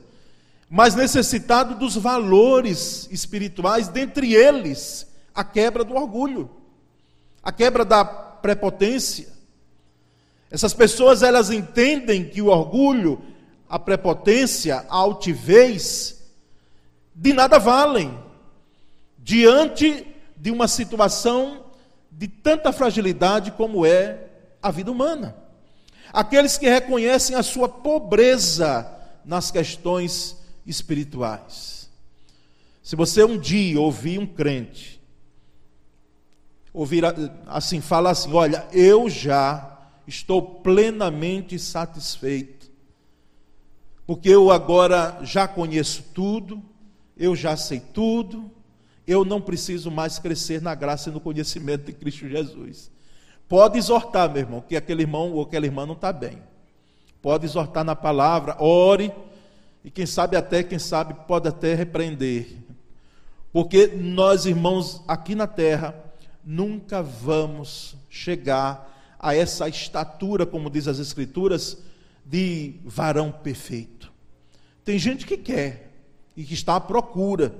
mas 0.70 0.94
necessitado 0.94 1.74
dos 1.74 1.96
valores 1.96 3.08
espirituais, 3.10 3.88
dentre 3.88 4.34
eles 4.34 5.06
a 5.34 5.42
quebra 5.42 5.84
do 5.84 5.94
orgulho, 5.94 6.50
a 7.42 7.50
quebra 7.50 7.84
da 7.84 8.27
prepotência. 8.40 9.28
Essas 10.50 10.72
pessoas 10.72 11.22
elas 11.22 11.50
entendem 11.50 12.24
que 12.24 12.40
o 12.40 12.46
orgulho, 12.46 13.20
a 13.68 13.78
prepotência, 13.78 14.86
a 14.88 14.96
altivez 14.96 16.22
de 17.14 17.32
nada 17.32 17.58
valem 17.58 18.16
diante 19.18 20.06
de 20.36 20.50
uma 20.50 20.68
situação 20.68 21.64
de 22.10 22.28
tanta 22.28 22.72
fragilidade 22.72 23.50
como 23.52 23.84
é 23.84 24.24
a 24.62 24.70
vida 24.70 24.90
humana. 24.90 25.36
Aqueles 26.12 26.56
que 26.56 26.68
reconhecem 26.68 27.36
a 27.36 27.42
sua 27.42 27.68
pobreza 27.68 28.90
nas 29.24 29.50
questões 29.50 30.36
espirituais. 30.66 31.90
Se 32.82 32.96
você 32.96 33.22
um 33.22 33.38
dia 33.38 33.78
ouvir 33.78 34.18
um 34.18 34.26
crente, 34.26 34.97
ouvir 36.72 37.04
assim, 37.46 37.80
falar 37.80 38.10
assim: 38.10 38.32
olha, 38.32 38.66
eu 38.72 39.08
já 39.08 39.78
estou 40.06 40.40
plenamente 40.40 41.58
satisfeito, 41.58 42.70
porque 44.06 44.28
eu 44.28 44.50
agora 44.50 45.18
já 45.22 45.46
conheço 45.46 46.04
tudo, 46.14 46.62
eu 47.16 47.36
já 47.36 47.56
sei 47.56 47.80
tudo, 47.80 48.50
eu 49.06 49.24
não 49.24 49.40
preciso 49.40 49.90
mais 49.90 50.18
crescer 50.18 50.62
na 50.62 50.74
graça 50.74 51.10
e 51.10 51.12
no 51.12 51.20
conhecimento 51.20 51.86
de 51.86 51.92
Cristo 51.92 52.28
Jesus. 52.28 52.90
Pode 53.48 53.78
exortar, 53.78 54.30
meu 54.30 54.42
irmão, 54.42 54.60
que 54.60 54.76
aquele 54.76 55.02
irmão 55.02 55.32
ou 55.32 55.42
aquela 55.42 55.64
irmã 55.64 55.86
não 55.86 55.94
está 55.94 56.12
bem. 56.12 56.42
Pode 57.22 57.46
exortar 57.46 57.82
na 57.82 57.96
palavra, 57.96 58.56
ore, 58.62 59.10
e 59.82 59.90
quem 59.90 60.04
sabe 60.06 60.36
até, 60.36 60.62
quem 60.62 60.78
sabe, 60.78 61.14
pode 61.26 61.48
até 61.48 61.74
repreender. 61.74 62.56
Porque 63.52 63.86
nós, 63.86 64.44
irmãos, 64.44 65.02
aqui 65.08 65.34
na 65.34 65.46
terra, 65.46 65.94
nunca 66.48 67.02
vamos 67.02 67.94
chegar 68.08 69.16
a 69.18 69.36
essa 69.36 69.68
estatura, 69.68 70.46
como 70.46 70.70
diz 70.70 70.88
as 70.88 70.98
Escrituras, 70.98 71.76
de 72.24 72.76
varão 72.86 73.30
perfeito. 73.30 74.10
Tem 74.82 74.98
gente 74.98 75.26
que 75.26 75.36
quer 75.36 75.92
e 76.34 76.42
que 76.44 76.54
está 76.54 76.76
à 76.76 76.80
procura 76.80 77.54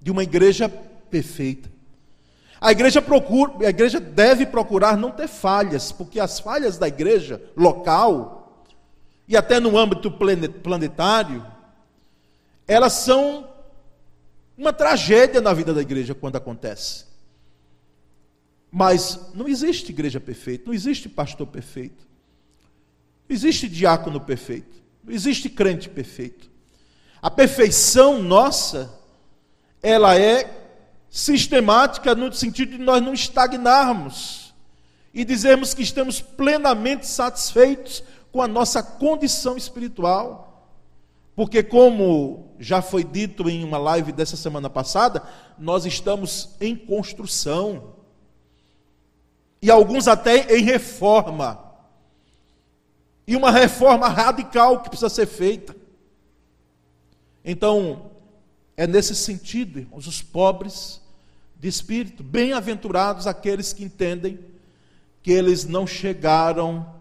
de 0.00 0.12
uma 0.12 0.22
igreja 0.22 0.68
perfeita. 0.68 1.68
A 2.60 2.70
igreja 2.70 3.02
procura, 3.02 3.66
a 3.66 3.70
igreja 3.70 3.98
deve 3.98 4.46
procurar 4.46 4.96
não 4.96 5.10
ter 5.10 5.26
falhas, 5.26 5.90
porque 5.90 6.20
as 6.20 6.38
falhas 6.38 6.78
da 6.78 6.86
igreja 6.86 7.42
local 7.56 8.64
e 9.26 9.36
até 9.36 9.58
no 9.58 9.76
âmbito 9.76 10.12
planetário, 10.62 11.44
elas 12.68 12.92
são 12.92 13.48
uma 14.56 14.72
tragédia 14.72 15.40
na 15.40 15.52
vida 15.52 15.74
da 15.74 15.82
igreja 15.82 16.14
quando 16.14 16.36
acontece. 16.36 17.15
Mas 18.78 19.18
não 19.32 19.48
existe 19.48 19.90
igreja 19.90 20.20
perfeita, 20.20 20.64
não 20.66 20.74
existe 20.74 21.08
pastor 21.08 21.46
perfeito, 21.46 22.06
não 23.26 23.34
existe 23.34 23.70
diácono 23.70 24.20
perfeito, 24.20 24.82
não 25.02 25.14
existe 25.14 25.48
crente 25.48 25.88
perfeito. 25.88 26.50
A 27.22 27.30
perfeição 27.30 28.22
nossa, 28.22 28.92
ela 29.82 30.20
é 30.20 30.68
sistemática 31.08 32.14
no 32.14 32.30
sentido 32.34 32.72
de 32.72 32.84
nós 32.84 33.02
não 33.02 33.14
estagnarmos 33.14 34.52
e 35.14 35.24
dizermos 35.24 35.72
que 35.72 35.80
estamos 35.80 36.20
plenamente 36.20 37.06
satisfeitos 37.06 38.04
com 38.30 38.42
a 38.42 38.46
nossa 38.46 38.82
condição 38.82 39.56
espiritual. 39.56 40.70
Porque, 41.34 41.62
como 41.62 42.54
já 42.58 42.82
foi 42.82 43.04
dito 43.04 43.48
em 43.48 43.64
uma 43.64 43.78
live 43.78 44.12
dessa 44.12 44.36
semana 44.36 44.68
passada, 44.68 45.22
nós 45.58 45.86
estamos 45.86 46.50
em 46.60 46.76
construção. 46.76 47.95
E 49.60 49.70
alguns 49.70 50.06
até 50.06 50.56
em 50.56 50.62
reforma. 50.62 51.64
E 53.26 53.34
uma 53.34 53.50
reforma 53.50 54.08
radical 54.08 54.82
que 54.82 54.88
precisa 54.88 55.08
ser 55.08 55.26
feita. 55.26 55.74
Então, 57.44 58.10
é 58.76 58.86
nesse 58.86 59.14
sentido, 59.14 59.80
irmãos, 59.80 60.06
os 60.06 60.22
pobres 60.22 61.00
de 61.58 61.68
espírito. 61.68 62.22
Bem-aventurados 62.22 63.26
aqueles 63.26 63.72
que 63.72 63.84
entendem 63.84 64.38
que 65.22 65.32
eles 65.32 65.64
não 65.64 65.86
chegaram 65.86 66.94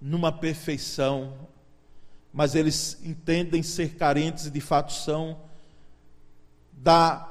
numa 0.00 0.30
perfeição, 0.30 1.32
mas 2.32 2.54
eles 2.54 2.98
entendem 3.02 3.62
ser 3.62 3.94
carentes 3.94 4.46
e 4.46 4.50
de 4.50 4.60
fato 4.60 4.92
são 4.92 5.38
da 6.72 7.28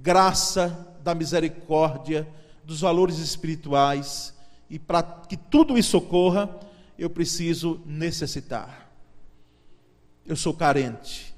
graça, 0.00 0.96
da 1.02 1.14
misericórdia, 1.14 2.26
dos 2.68 2.82
valores 2.82 3.16
espirituais, 3.16 4.34
e 4.68 4.78
para 4.78 5.02
que 5.02 5.38
tudo 5.38 5.78
isso 5.78 5.96
ocorra, 5.96 6.54
eu 6.98 7.08
preciso 7.08 7.80
necessitar. 7.86 8.92
Eu 10.26 10.36
sou 10.36 10.52
carente 10.52 11.34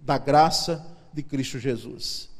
da 0.00 0.16
graça 0.16 0.96
de 1.12 1.24
Cristo 1.24 1.58
Jesus 1.58 2.32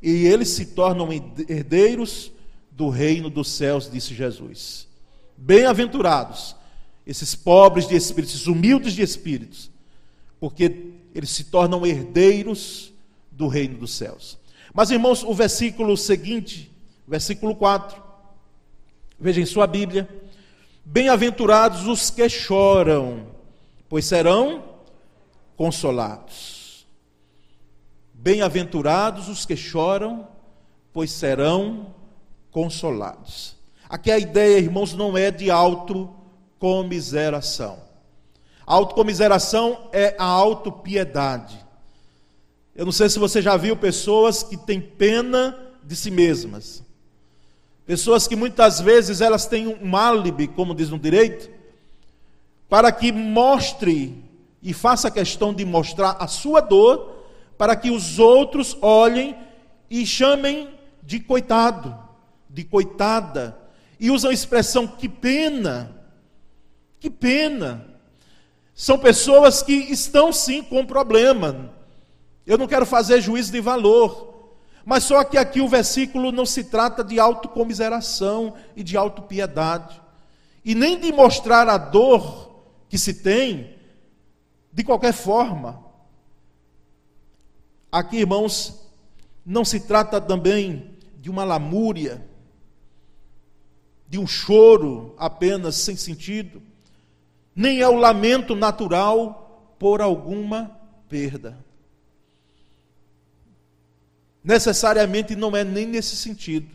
e 0.00 0.24
eles 0.26 0.48
se 0.48 0.64
tornam 0.64 1.12
herdeiros 1.12 2.32
do 2.70 2.88
reino 2.88 3.28
dos 3.28 3.50
céus, 3.50 3.90
disse 3.90 4.14
Jesus. 4.14 4.88
Bem-aventurados 5.36 6.56
esses 7.06 7.34
pobres 7.34 7.86
de 7.86 7.96
espírito, 7.96 8.30
esses 8.30 8.46
humildes 8.46 8.94
de 8.94 9.02
espíritos, 9.02 9.70
porque 10.40 10.94
eles 11.14 11.28
se 11.28 11.44
tornam 11.44 11.84
herdeiros 11.84 12.94
do 13.30 13.46
reino 13.46 13.76
dos 13.76 13.92
céus. 13.92 14.38
Mas, 14.72 14.90
irmãos, 14.90 15.22
o 15.22 15.34
versículo 15.34 15.98
seguinte, 15.98 16.70
versículo 17.08 17.56
4, 17.56 18.00
veja 19.18 19.40
em 19.40 19.46
sua 19.46 19.66
Bíblia: 19.66 20.06
Bem-aventurados 20.84 21.86
os 21.86 22.10
que 22.10 22.28
choram, 22.28 23.28
pois 23.88 24.04
serão 24.04 24.62
consolados. 25.56 26.86
Bem-aventurados 28.12 29.28
os 29.28 29.46
que 29.46 29.56
choram, 29.56 30.28
pois 30.92 31.10
serão 31.10 31.94
consolados. 32.50 33.56
Aqui 33.88 34.10
a 34.10 34.18
ideia, 34.18 34.58
irmãos, 34.58 34.92
não 34.92 35.16
é 35.16 35.30
de 35.30 35.50
autocomiseração. 35.50 37.78
Autocomiseração 38.66 39.88
é 39.92 40.14
a 40.18 40.26
autopiedade. 40.26 41.64
Eu 42.74 42.84
não 42.84 42.92
sei 42.92 43.08
se 43.08 43.18
você 43.18 43.40
já 43.40 43.56
viu 43.56 43.74
pessoas 43.76 44.42
que 44.42 44.58
têm 44.58 44.78
pena 44.78 45.58
de 45.82 45.96
si 45.96 46.10
mesmas. 46.10 46.86
Pessoas 47.88 48.28
que 48.28 48.36
muitas 48.36 48.82
vezes 48.82 49.22
elas 49.22 49.46
têm 49.46 49.66
um 49.66 49.96
álibi, 49.96 50.46
como 50.46 50.74
diz 50.74 50.90
no 50.90 50.98
direito, 50.98 51.48
para 52.68 52.92
que 52.92 53.10
mostre 53.10 54.22
e 54.62 54.74
faça 54.74 55.10
questão 55.10 55.54
de 55.54 55.64
mostrar 55.64 56.14
a 56.20 56.26
sua 56.26 56.60
dor 56.60 57.24
para 57.56 57.74
que 57.74 57.90
os 57.90 58.18
outros 58.18 58.76
olhem 58.82 59.34
e 59.88 60.04
chamem 60.04 60.68
de 61.02 61.18
coitado, 61.18 61.98
de 62.50 62.62
coitada, 62.62 63.58
e 63.98 64.10
usam 64.10 64.30
a 64.30 64.34
expressão 64.34 64.86
que 64.86 65.08
pena, 65.08 65.90
que 67.00 67.08
pena. 67.08 67.86
São 68.74 68.98
pessoas 68.98 69.62
que 69.62 69.72
estão 69.72 70.30
sim 70.30 70.62
com 70.62 70.84
problema. 70.84 71.70
Eu 72.46 72.58
não 72.58 72.66
quero 72.66 72.84
fazer 72.84 73.22
juízo 73.22 73.50
de 73.50 73.62
valor, 73.62 74.37
mas 74.88 75.04
só 75.04 75.22
que 75.22 75.36
aqui 75.36 75.60
o 75.60 75.68
versículo 75.68 76.32
não 76.32 76.46
se 76.46 76.64
trata 76.64 77.04
de 77.04 77.20
autocomiseração 77.20 78.54
e 78.74 78.82
de 78.82 78.96
autopiedade, 78.96 80.00
e 80.64 80.74
nem 80.74 80.98
de 80.98 81.12
mostrar 81.12 81.68
a 81.68 81.76
dor 81.76 82.64
que 82.88 82.96
se 82.96 83.12
tem 83.12 83.76
de 84.72 84.82
qualquer 84.82 85.12
forma. 85.12 85.84
Aqui, 87.92 88.16
irmãos, 88.16 88.90
não 89.44 89.62
se 89.62 89.80
trata 89.80 90.22
também 90.22 90.96
de 91.18 91.28
uma 91.28 91.44
lamúria, 91.44 92.26
de 94.08 94.18
um 94.18 94.26
choro 94.26 95.14
apenas 95.18 95.74
sem 95.74 95.96
sentido, 95.96 96.62
nem 97.54 97.82
é 97.82 97.88
o 97.88 97.96
lamento 97.96 98.56
natural 98.56 99.76
por 99.78 100.00
alguma 100.00 100.80
perda. 101.10 101.62
Necessariamente 104.48 105.36
não 105.36 105.54
é 105.54 105.62
nem 105.62 105.84
nesse 105.84 106.16
sentido. 106.16 106.74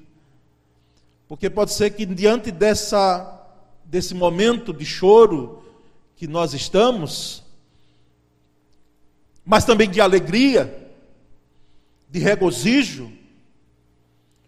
Porque 1.28 1.50
pode 1.50 1.74
ser 1.74 1.90
que 1.90 2.06
diante 2.06 2.52
dessa 2.52 3.42
desse 3.84 4.14
momento 4.14 4.72
de 4.72 4.86
choro 4.86 5.64
que 6.16 6.28
nós 6.28 6.54
estamos, 6.54 7.44
mas 9.44 9.66
também 9.66 9.90
de 9.90 10.00
alegria, 10.00 10.92
de 12.08 12.20
regozijo, 12.20 13.12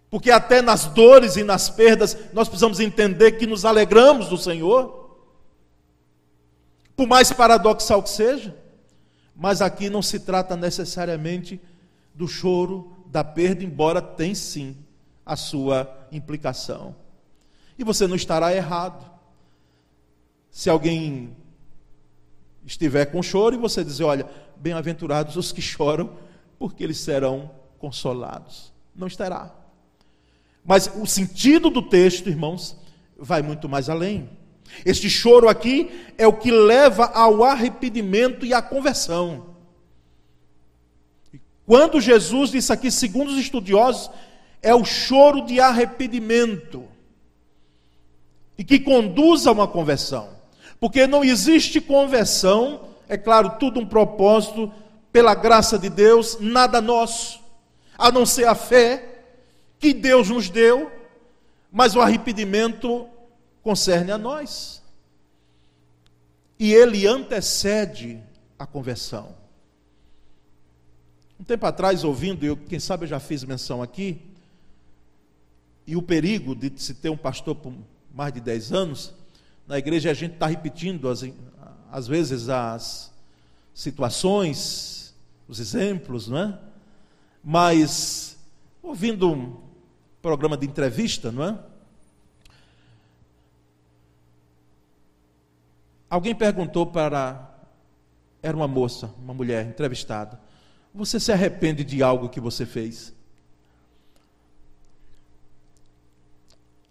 porque 0.09 0.29
até 0.29 0.61
nas 0.61 0.85
dores 0.85 1.35
e 1.35 1.43
nas 1.43 1.67
perdas 1.67 2.15
nós 2.31 2.47
precisamos 2.47 2.79
entender 2.79 3.33
que 3.33 3.47
nos 3.47 3.65
alegramos 3.65 4.29
do 4.29 4.37
Senhor, 4.37 5.17
por 6.95 7.07
mais 7.07 7.33
paradoxal 7.33 8.03
que 8.03 8.09
seja, 8.09 8.55
mas 9.35 9.63
aqui 9.63 9.89
não 9.89 10.03
se 10.03 10.19
trata 10.19 10.55
necessariamente 10.55 11.59
do 12.13 12.27
choro 12.27 12.94
da 13.07 13.23
perda, 13.23 13.63
embora 13.63 14.01
tem 14.01 14.35
sim 14.35 14.77
a 15.25 15.35
sua 15.35 16.07
implicação. 16.11 16.95
E 17.77 17.83
você 17.83 18.07
não 18.07 18.15
estará 18.15 18.55
errado. 18.55 19.09
Se 20.49 20.69
alguém 20.69 21.35
estiver 22.65 23.05
com 23.05 23.21
choro 23.21 23.55
e 23.55 23.59
você 23.59 23.83
dizer, 23.83 24.03
olha, 24.03 24.27
bem-aventurados 24.57 25.35
os 25.35 25.51
que 25.51 25.61
choram, 25.61 26.17
porque 26.57 26.83
eles 26.83 26.99
serão 26.99 27.51
consolados. 27.77 28.73
Não 28.95 29.07
estará. 29.07 29.53
Mas 30.63 30.89
o 30.95 31.05
sentido 31.05 31.69
do 31.69 31.81
texto, 31.81 32.29
irmãos, 32.29 32.75
vai 33.17 33.41
muito 33.41 33.69
mais 33.69 33.89
além. 33.89 34.29
Este 34.85 35.09
choro 35.09 35.47
aqui 35.47 36.09
é 36.17 36.25
o 36.27 36.33
que 36.33 36.51
leva 36.51 37.05
ao 37.05 37.43
arrependimento 37.43 38.45
e 38.45 38.53
à 38.53 38.61
conversão. 38.61 39.54
Quando 41.65 41.99
Jesus 41.99 42.51
disse 42.51 42.71
aqui, 42.71 42.91
segundo 42.91 43.29
os 43.29 43.39
estudiosos, 43.39 44.11
é 44.61 44.73
o 44.73 44.85
choro 44.85 45.45
de 45.45 45.59
arrependimento 45.59 46.87
e 48.57 48.63
que 48.63 48.79
conduz 48.79 49.45
a 49.47 49.51
uma 49.51 49.67
conversão. 49.67 50.29
Porque 50.79 51.07
não 51.07 51.23
existe 51.23 51.81
conversão, 51.81 52.81
é 53.07 53.17
claro, 53.17 53.57
tudo 53.59 53.79
um 53.79 53.85
propósito 53.85 54.71
pela 55.11 55.33
graça 55.33 55.79
de 55.79 55.89
Deus, 55.89 56.37
nada 56.39 56.81
nosso, 56.81 57.39
a 57.97 58.11
não 58.11 58.25
ser 58.25 58.47
a 58.47 58.55
fé 58.55 59.23
que 59.79 59.93
Deus 59.93 60.29
nos 60.29 60.49
deu, 60.49 60.91
mas 61.71 61.95
o 61.95 62.01
arrependimento 62.01 63.07
concerne 63.63 64.11
a 64.11 64.17
nós. 64.17 64.81
E 66.59 66.73
ele 66.73 67.07
antecede 67.07 68.21
a 68.57 68.65
conversão. 68.65 69.35
Um 71.39 71.43
tempo 71.43 71.65
atrás, 71.65 72.03
ouvindo, 72.03 72.45
eu, 72.45 72.55
quem 72.55 72.79
sabe 72.79 73.03
eu 73.03 73.07
já 73.07 73.19
fiz 73.19 73.43
menção 73.43 73.81
aqui, 73.81 74.21
e 75.85 75.95
o 75.95 76.01
perigo 76.01 76.55
de 76.55 76.71
se 76.81 76.93
ter 76.93 77.09
um 77.09 77.17
pastor 77.17 77.55
por 77.55 77.73
mais 78.13 78.33
de 78.33 78.39
10 78.39 78.71
anos, 78.71 79.13
na 79.67 79.77
igreja 79.77 80.11
a 80.11 80.13
gente 80.13 80.33
está 80.33 80.47
repetindo, 80.47 81.09
às, 81.09 81.23
às 81.91 82.07
vezes, 82.07 82.49
as 82.49 83.11
situações, 83.73 85.13
os 85.47 85.59
exemplos, 85.59 86.27
não 86.27 86.37
é? 86.37 86.59
Mas, 87.43 88.37
ouvindo 88.81 89.31
um 89.31 89.57
programa 90.21 90.57
de 90.57 90.65
entrevista, 90.65 91.31
não 91.31 91.43
é? 91.43 91.59
Alguém 96.09 96.33
perguntou 96.33 96.87
para. 96.87 97.51
Era 98.41 98.55
uma 98.55 98.67
moça, 98.67 99.13
uma 99.19 99.33
mulher 99.33 99.67
entrevistada. 99.67 100.39
Você 100.95 101.19
se 101.19 101.29
arrepende 101.29 101.83
de 101.83 102.01
algo 102.01 102.29
que 102.29 102.39
você 102.39 102.65
fez? 102.65 103.13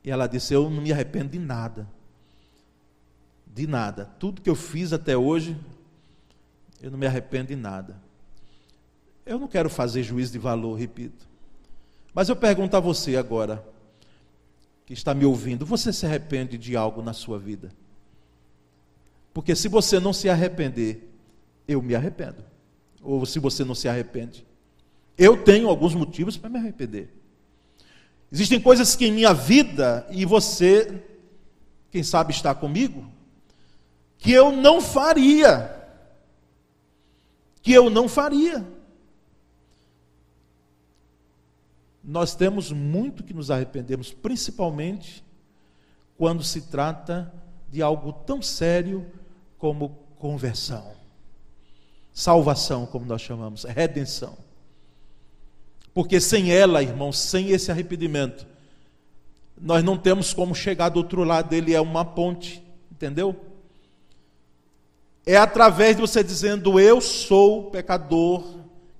E 0.04 0.10
ela 0.10 0.26
disse: 0.26 0.52
Eu 0.52 0.68
não 0.68 0.82
me 0.82 0.92
arrependo 0.92 1.30
de 1.30 1.38
nada. 1.38 1.88
De 3.46 3.66
nada. 3.66 4.04
Tudo 4.18 4.42
que 4.42 4.50
eu 4.50 4.54
fiz 4.54 4.92
até 4.92 5.16
hoje, 5.16 5.56
eu 6.82 6.90
não 6.90 6.98
me 6.98 7.06
arrependo 7.06 7.48
de 7.48 7.56
nada. 7.56 7.98
Eu 9.24 9.38
não 9.38 9.48
quero 9.48 9.70
fazer 9.70 10.02
juízo 10.02 10.32
de 10.32 10.38
valor, 10.38 10.74
repito. 10.74 11.26
Mas 12.12 12.28
eu 12.28 12.36
pergunto 12.36 12.76
a 12.76 12.80
você 12.80 13.16
agora, 13.16 13.66
que 14.84 14.92
está 14.92 15.14
me 15.14 15.24
ouvindo: 15.24 15.64
você 15.64 15.94
se 15.94 16.04
arrepende 16.04 16.58
de 16.58 16.76
algo 16.76 17.00
na 17.00 17.14
sua 17.14 17.38
vida? 17.38 17.72
Porque 19.32 19.56
se 19.56 19.66
você 19.66 19.98
não 19.98 20.12
se 20.12 20.28
arrepender, 20.28 21.10
eu 21.66 21.80
me 21.80 21.94
arrependo. 21.94 22.52
Ou 23.04 23.26
se 23.26 23.38
você 23.38 23.62
não 23.64 23.74
se 23.74 23.86
arrepende. 23.86 24.44
Eu 25.16 25.44
tenho 25.44 25.68
alguns 25.68 25.94
motivos 25.94 26.36
para 26.36 26.50
me 26.50 26.58
arrepender. 26.58 27.14
Existem 28.32 28.58
coisas 28.58 28.96
que 28.96 29.06
em 29.06 29.12
minha 29.12 29.32
vida, 29.32 30.06
e 30.10 30.24
você, 30.24 31.04
quem 31.90 32.02
sabe 32.02 32.32
está 32.32 32.54
comigo, 32.54 33.06
que 34.18 34.32
eu 34.32 34.50
não 34.50 34.80
faria. 34.80 35.70
Que 37.62 37.72
eu 37.72 37.90
não 37.90 38.08
faria. 38.08 38.66
Nós 42.02 42.34
temos 42.34 42.72
muito 42.72 43.22
que 43.22 43.32
nos 43.32 43.50
arrependemos, 43.50 44.12
principalmente 44.12 45.24
quando 46.16 46.42
se 46.42 46.62
trata 46.62 47.32
de 47.68 47.82
algo 47.82 48.12
tão 48.12 48.42
sério 48.42 49.06
como 49.58 49.90
conversão. 50.18 51.03
Salvação, 52.14 52.86
como 52.86 53.04
nós 53.04 53.20
chamamos, 53.20 53.64
redenção. 53.64 54.38
Porque 55.92 56.20
sem 56.20 56.52
ela, 56.52 56.80
irmãos, 56.80 57.18
sem 57.18 57.50
esse 57.50 57.72
arrependimento, 57.72 58.46
nós 59.60 59.82
não 59.82 59.98
temos 59.98 60.32
como 60.32 60.54
chegar 60.54 60.90
do 60.90 60.98
outro 60.98 61.24
lado 61.24 61.48
dele, 61.48 61.74
é 61.74 61.80
uma 61.80 62.04
ponte, 62.04 62.62
entendeu? 62.90 63.34
É 65.26 65.36
através 65.36 65.96
de 65.96 66.02
você 66.02 66.22
dizendo: 66.22 66.78
Eu 66.78 67.00
sou 67.00 67.70
pecador 67.70 68.44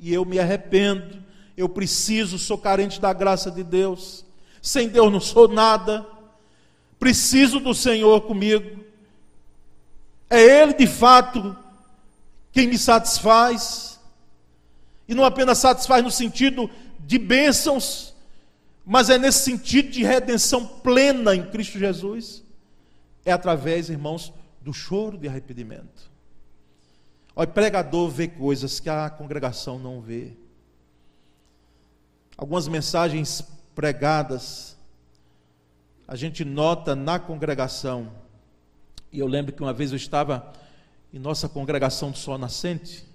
e 0.01 0.13
eu 0.13 0.25
me 0.25 0.41
arrependo, 0.41 1.23
eu 1.57 1.69
preciso, 1.69 2.37
sou 2.37 2.59
carente 2.59 3.01
da 3.01 3.13
graça 3.13 3.49
de 3.49 3.63
Deus, 3.63 4.25
sem 4.61 4.89
Deus 4.89 5.13
não 5.13 5.21
sou 5.21 5.47
nada, 5.47 6.05
preciso 6.99 7.61
do 7.61 7.75
Senhor 7.75 8.23
comigo. 8.23 8.85
É 10.29 10.41
Ele 10.41 10.75
de 10.75 10.87
fato 10.87 11.57
quem 12.55 12.69
me 12.69 12.79
satisfaz, 12.79 13.99
e 15.09 15.15
não 15.15 15.25
apenas 15.25 15.59
satisfaz 15.59 16.05
no 16.05 16.11
sentido 16.11 16.71
de 17.01 17.19
bênçãos, 17.19 18.15
mas 18.87 19.11
é 19.11 19.19
nesse 19.19 19.41
sentido 19.41 19.91
de 19.91 20.05
redenção 20.05 20.65
plena 20.65 21.35
em 21.35 21.45
Cristo 21.51 21.79
Jesus. 21.81 22.45
É 23.25 23.33
através, 23.33 23.91
irmãos, 23.91 24.33
do 24.61 24.73
choro 24.73 25.19
de 25.19 25.27
arrependimento. 25.27 26.11
O 27.35 27.45
pregador 27.45 28.09
vê 28.09 28.29
coisas 28.29 28.79
que 28.79 28.89
a 28.89 29.11
congregação 29.11 29.77
não 29.77 30.01
vê. 30.01 30.33
Algumas 32.37 32.69
mensagens 32.69 33.43
pregadas, 33.75 34.77
a 36.07 36.15
gente 36.15 36.45
nota 36.45 36.95
na 36.95 37.19
congregação. 37.19 38.13
E 39.11 39.19
eu 39.19 39.27
lembro 39.27 39.53
que 39.53 39.63
uma 39.63 39.73
vez 39.73 39.91
eu 39.91 39.97
estava 39.97 40.53
em 41.15 41.19
nossa 41.21 41.49
congregação 41.49 42.11
do 42.11 42.19
Sol 42.19 42.37
Nascente, 42.37 43.07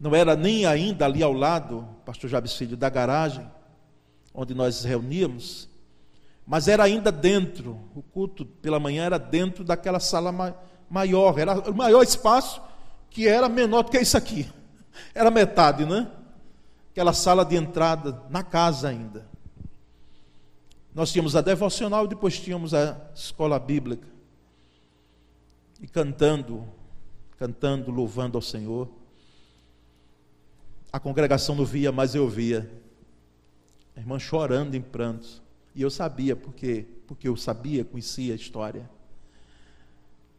não 0.00 0.12
era 0.12 0.34
nem 0.34 0.66
ainda 0.66 1.04
ali 1.04 1.22
ao 1.22 1.32
lado, 1.32 1.86
pastor 2.04 2.28
Jabes 2.28 2.52
Filho, 2.54 2.76
da 2.76 2.90
garagem, 2.90 3.48
onde 4.34 4.54
nós 4.54 4.82
reuníamos, 4.82 5.68
mas 6.44 6.66
era 6.66 6.82
ainda 6.82 7.12
dentro, 7.12 7.78
o 7.94 8.02
culto 8.02 8.44
pela 8.44 8.80
manhã 8.80 9.04
era 9.04 9.18
dentro 9.20 9.62
daquela 9.62 10.00
sala 10.00 10.32
maior, 10.90 11.38
era 11.38 11.70
o 11.70 11.74
maior 11.74 12.02
espaço 12.02 12.60
que 13.08 13.28
era 13.28 13.48
menor 13.48 13.84
do 13.84 13.92
que 13.92 14.00
isso 14.00 14.16
aqui, 14.16 14.50
era 15.14 15.30
metade, 15.30 15.84
né? 15.84 16.10
Aquela 16.90 17.12
sala 17.12 17.44
de 17.44 17.54
entrada 17.54 18.20
na 18.30 18.42
casa 18.42 18.88
ainda. 18.88 19.28
Nós 20.92 21.12
tínhamos 21.12 21.36
a 21.36 21.40
devocional 21.40 22.06
e 22.06 22.08
depois 22.08 22.40
tínhamos 22.40 22.74
a 22.74 22.96
escola 23.14 23.60
bíblica. 23.60 24.17
E 25.80 25.86
cantando, 25.86 26.66
cantando, 27.36 27.90
louvando 27.90 28.36
ao 28.36 28.42
Senhor. 28.42 28.88
A 30.92 30.98
congregação 30.98 31.54
não 31.54 31.64
via, 31.64 31.92
mas 31.92 32.14
eu 32.14 32.28
via. 32.28 32.70
A 33.96 34.00
irmã 34.00 34.18
chorando 34.18 34.74
em 34.74 34.80
prantos. 34.80 35.40
E 35.74 35.82
eu 35.82 35.90
sabia, 35.90 36.34
porque, 36.34 36.86
porque 37.06 37.28
eu 37.28 37.36
sabia, 37.36 37.84
conhecia 37.84 38.32
a 38.32 38.36
história 38.36 38.88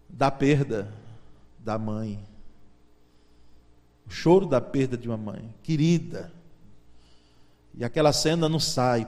da 0.10 0.32
perda 0.32 0.92
da 1.60 1.78
mãe. 1.78 2.20
O 4.08 4.10
choro 4.10 4.48
da 4.48 4.60
perda 4.60 4.98
de 4.98 5.08
uma 5.08 5.18
mãe, 5.18 5.54
querida. 5.62 6.34
E 7.76 7.84
aquela 7.84 8.12
cena 8.12 8.50
não 8.50 8.60
sai. 8.60 9.08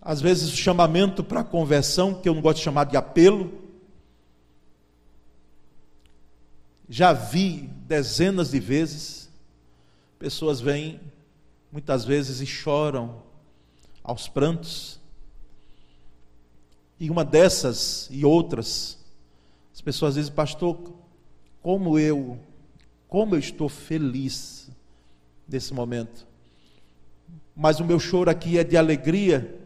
Às 0.00 0.20
vezes 0.22 0.52
o 0.52 0.56
chamamento 0.56 1.22
para 1.22 1.44
conversão, 1.44 2.14
que 2.14 2.28
eu 2.28 2.34
não 2.34 2.40
gosto 2.40 2.58
de 2.58 2.64
chamar 2.64 2.84
de 2.84 2.96
apelo, 2.96 3.67
já 6.88 7.12
vi 7.12 7.70
dezenas 7.86 8.50
de 8.50 8.60
vezes 8.60 9.28
Pessoas 10.18 10.60
vêm 10.60 11.00
muitas 11.70 12.04
vezes 12.04 12.40
e 12.40 12.46
choram 12.46 13.22
aos 14.02 14.26
prantos. 14.26 14.98
E 16.98 17.08
uma 17.08 17.24
dessas 17.24 18.08
e 18.10 18.24
outras, 18.24 18.98
as 19.72 19.80
pessoas 19.80 20.14
dizem, 20.14 20.32
pastor, 20.32 20.92
como 21.62 21.98
eu, 21.98 22.36
como 23.06 23.36
eu 23.36 23.38
estou 23.38 23.68
feliz 23.68 24.68
nesse 25.48 25.72
momento. 25.72 26.26
Mas 27.54 27.78
o 27.78 27.84
meu 27.84 28.00
choro 28.00 28.28
aqui 28.28 28.58
é 28.58 28.64
de 28.64 28.76
alegria, 28.76 29.56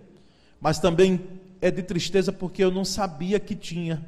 mas 0.61 0.79
também 0.79 1.19
é 1.63 1.71
de 1.71 1.83
tristeza 1.83 2.31
porque 2.31 2.63
eu 2.63 2.71
não 2.71 2.85
sabia 2.85 3.41
que 3.41 3.57
tinha. 3.57 4.07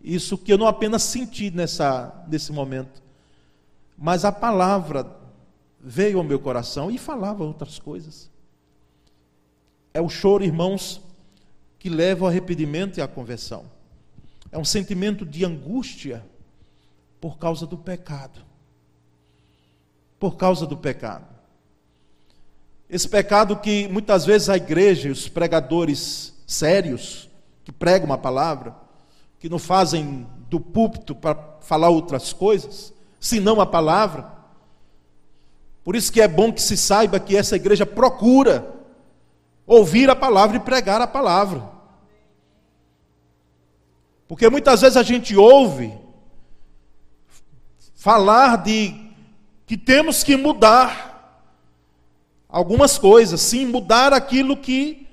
Isso 0.00 0.38
que 0.38 0.52
eu 0.52 0.58
não 0.58 0.66
apenas 0.66 1.02
senti 1.02 1.50
nessa, 1.50 2.24
nesse 2.28 2.52
momento, 2.52 3.02
mas 3.96 4.24
a 4.24 4.32
palavra 4.32 5.06
veio 5.80 6.18
ao 6.18 6.24
meu 6.24 6.38
coração 6.38 6.90
e 6.90 6.98
falava 6.98 7.44
outras 7.44 7.78
coisas. 7.78 8.30
É 9.94 10.00
o 10.00 10.08
choro, 10.08 10.44
irmãos, 10.44 11.00
que 11.78 11.88
leva 11.88 12.24
ao 12.24 12.28
arrependimento 12.28 12.98
e 12.98 13.00
à 13.00 13.08
conversão. 13.08 13.64
É 14.52 14.58
um 14.58 14.64
sentimento 14.64 15.24
de 15.24 15.44
angústia 15.44 16.24
por 17.20 17.38
causa 17.38 17.66
do 17.66 17.78
pecado. 17.78 18.40
Por 20.18 20.36
causa 20.36 20.66
do 20.66 20.76
pecado. 20.76 21.26
Esse 22.88 23.08
pecado 23.08 23.56
que 23.56 23.88
muitas 23.88 24.24
vezes 24.24 24.48
a 24.48 24.56
igreja, 24.56 25.10
os 25.10 25.28
pregadores 25.28 26.34
sérios, 26.46 27.28
que 27.64 27.72
pregam 27.72 28.06
uma 28.06 28.18
palavra, 28.18 28.74
que 29.38 29.48
não 29.48 29.58
fazem 29.58 30.26
do 30.48 30.60
púlpito 30.60 31.14
para 31.14 31.36
falar 31.60 31.88
outras 31.88 32.32
coisas, 32.32 32.92
senão 33.18 33.60
a 33.60 33.66
palavra, 33.66 34.36
por 35.86 35.94
isso 35.94 36.12
que 36.12 36.20
é 36.20 36.26
bom 36.26 36.52
que 36.52 36.60
se 36.60 36.76
saiba 36.76 37.20
que 37.20 37.36
essa 37.36 37.54
igreja 37.54 37.86
procura 37.86 38.74
ouvir 39.66 40.10
a 40.10 40.16
palavra 40.16 40.56
e 40.56 40.60
pregar 40.60 41.00
a 41.00 41.06
palavra. 41.06 41.70
Porque 44.26 44.48
muitas 44.48 44.80
vezes 44.80 44.96
a 44.96 45.04
gente 45.04 45.36
ouve 45.36 45.96
falar 47.94 48.56
de 48.56 49.12
que 49.64 49.76
temos 49.76 50.24
que 50.24 50.36
mudar 50.36 51.52
algumas 52.48 52.98
coisas, 52.98 53.40
sim, 53.40 53.66
mudar 53.66 54.12
aquilo 54.12 54.56
que 54.56 55.06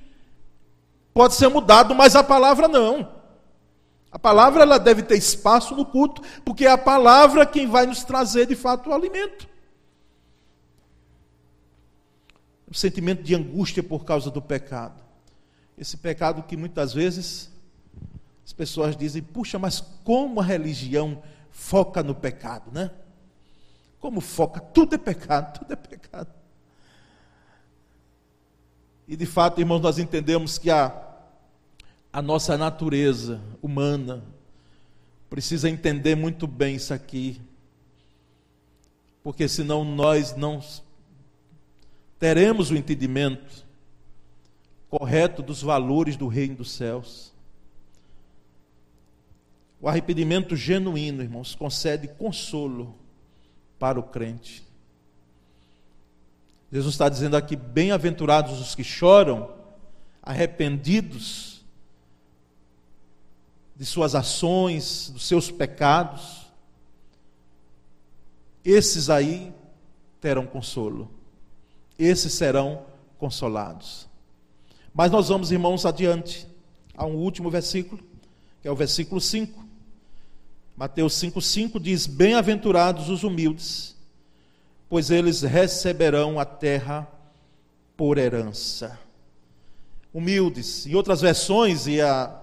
pode 1.14 1.36
ser 1.36 1.50
mudado, 1.50 1.94
mas 1.94 2.16
a 2.16 2.24
palavra 2.24 2.68
não. 2.68 3.08
A 4.14 4.20
palavra 4.20 4.62
ela 4.62 4.78
deve 4.78 5.02
ter 5.04 5.18
espaço 5.18 5.76
no 5.76 5.86
culto, 5.86 6.22
porque 6.46 6.66
é 6.66 6.72
a 6.72 6.78
palavra 6.78 7.46
quem 7.46 7.68
vai 7.68 7.86
nos 7.86 8.06
trazer 8.06 8.46
de 8.46 8.56
fato 8.56 8.90
o 8.90 8.94
alimento. 8.94 9.52
um 12.74 12.76
sentimento 12.76 13.22
de 13.22 13.36
angústia 13.36 13.84
por 13.84 14.04
causa 14.04 14.32
do 14.32 14.42
pecado. 14.42 15.00
Esse 15.78 15.96
pecado 15.96 16.42
que 16.42 16.58
muitas 16.58 16.92
vezes 16.92 17.52
as 18.44 18.52
pessoas 18.52 18.98
dizem, 18.98 19.22
puxa, 19.22 19.60
mas 19.60 19.80
como 20.04 20.42
a 20.42 20.44
religião 20.44 21.22
foca 21.52 22.02
no 22.02 22.16
pecado, 22.16 22.72
né? 22.72 22.90
Como 24.00 24.20
foca? 24.20 24.60
Tudo 24.60 24.96
é 24.96 24.98
pecado, 24.98 25.60
tudo 25.60 25.72
é 25.72 25.76
pecado. 25.76 26.34
E 29.08 29.16
de 29.16 29.26
fato, 29.28 29.62
irmãos, 29.62 29.80
nós 29.80 30.00
entendemos 30.00 30.58
que 30.58 30.72
a, 30.72 30.88
a 32.14 32.22
nossa 32.22 32.56
natureza 32.56 33.42
humana 33.60 34.24
precisa 35.32 35.68
entender 35.68 36.14
muito 36.14 36.46
bem 36.46 36.76
isso 36.76 36.94
aqui, 36.94 37.42
porque 39.24 39.48
senão 39.48 39.84
nós 39.84 40.36
não 40.36 40.62
teremos 42.20 42.70
o 42.70 42.76
entendimento 42.76 43.66
correto 44.92 45.42
dos 45.42 45.64
valores 45.64 46.16
do 46.16 46.28
reino 46.28 46.58
dos 46.58 46.72
céus. 46.72 47.34
O 49.82 49.90
arrependimento 49.90 50.56
genuíno, 50.56 51.24
irmãos, 51.24 51.56
concede 51.56 52.08
consolo 52.08 52.96
para 53.80 54.00
o 54.00 54.04
crente. 54.04 54.64
Jesus 56.72 56.94
está 56.94 57.10
dizendo 57.10 57.36
aqui: 57.36 57.56
bem-aventurados 57.56 58.62
os 58.62 58.76
que 58.76 58.84
choram, 58.84 59.52
arrependidos 60.22 61.53
de 63.76 63.86
suas 63.86 64.16
ações, 64.16 65.10
dos 65.10 65.26
seus 65.26 65.50
pecados. 65.52 66.48
Esses 68.64 69.10
aí 69.10 69.54
terão 70.22 70.46
consolo, 70.46 71.12
esses 71.98 72.34
serão 72.34 72.86
consolados. 73.18 74.08
Mas 74.94 75.12
nós 75.12 75.30
vamos, 75.30 75.52
irmãos, 75.52 75.86
adiante, 75.86 76.48
a 76.96 77.06
um 77.06 77.16
último 77.16 77.50
versículo, 77.50 78.02
que 78.62 78.68
é 78.68 78.72
o 78.72 78.76
versículo 78.76 79.20
5. 79.20 79.64
Mateus 80.78 81.14
5,5 81.16 81.80
diz: 81.80 82.08
Bem-aventurados 82.08 83.10
os 83.10 83.24
humildes 83.24 83.94
pois 84.94 85.10
eles 85.10 85.42
receberão 85.42 86.40
a 86.40 86.46
terra 86.46 87.08
por 87.98 88.20
herança. 88.20 89.00
Humildes. 90.14 90.86
Em 90.86 90.94
outras 90.94 91.20
versões, 91.20 91.88
e 91.88 92.00
a, 92.00 92.43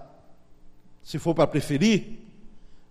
se 1.03 1.19
for 1.19 1.33
para 1.33 1.47
preferir, 1.47 2.19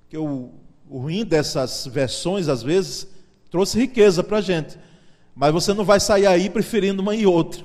que 0.09 0.16
o, 0.16 0.51
o 0.88 0.99
ruim 0.99 1.25
dessas 1.25 1.87
versões, 1.87 2.49
às 2.49 2.62
vezes, 2.62 3.07
trouxe 3.51 3.79
riqueza 3.79 4.23
para 4.23 4.38
a 4.38 4.40
gente. 4.40 4.79
Mas 5.35 5.53
você 5.53 5.73
não 5.73 5.85
vai 5.85 6.01
sair 6.01 6.27
aí 6.27 6.51
preferindo 6.51 7.01
uma 7.01 7.14
e 7.14 7.27
outra. 7.27 7.64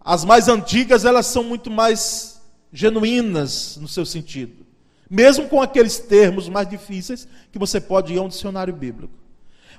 As 0.00 0.24
mais 0.24 0.48
antigas, 0.48 1.04
elas 1.04 1.26
são 1.26 1.42
muito 1.42 1.70
mais 1.70 2.40
genuínas 2.72 3.76
no 3.76 3.88
seu 3.88 4.06
sentido. 4.06 4.64
Mesmo 5.10 5.48
com 5.48 5.60
aqueles 5.60 5.98
termos 5.98 6.48
mais 6.48 6.68
difíceis 6.68 7.26
que 7.52 7.58
você 7.58 7.80
pode 7.80 8.12
ir 8.12 8.18
a 8.18 8.22
um 8.22 8.28
dicionário 8.28 8.74
bíblico. 8.74 9.14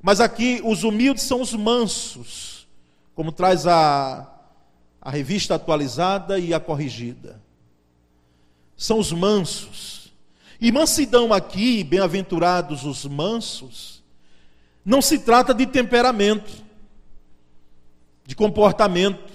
Mas 0.01 0.19
aqui 0.19 0.61
os 0.63 0.83
humildes 0.83 1.23
são 1.23 1.41
os 1.41 1.53
mansos, 1.53 2.67
como 3.15 3.31
traz 3.31 3.65
a, 3.65 4.29
a 5.01 5.09
revista 5.09 5.55
atualizada 5.55 6.37
e 6.39 6.53
a 6.53 6.59
corrigida. 6.59 7.41
São 8.77 8.99
os 8.99 9.11
mansos. 9.11 10.13
E 10.61 10.71
mansidão 10.71 11.33
aqui, 11.33 11.83
bem-aventurados 11.83 12.85
os 12.85 13.05
mansos, 13.05 14.03
não 14.85 15.01
se 15.01 15.19
trata 15.19 15.53
de 15.53 15.65
temperamento, 15.65 16.63
de 18.25 18.35
comportamento. 18.35 19.33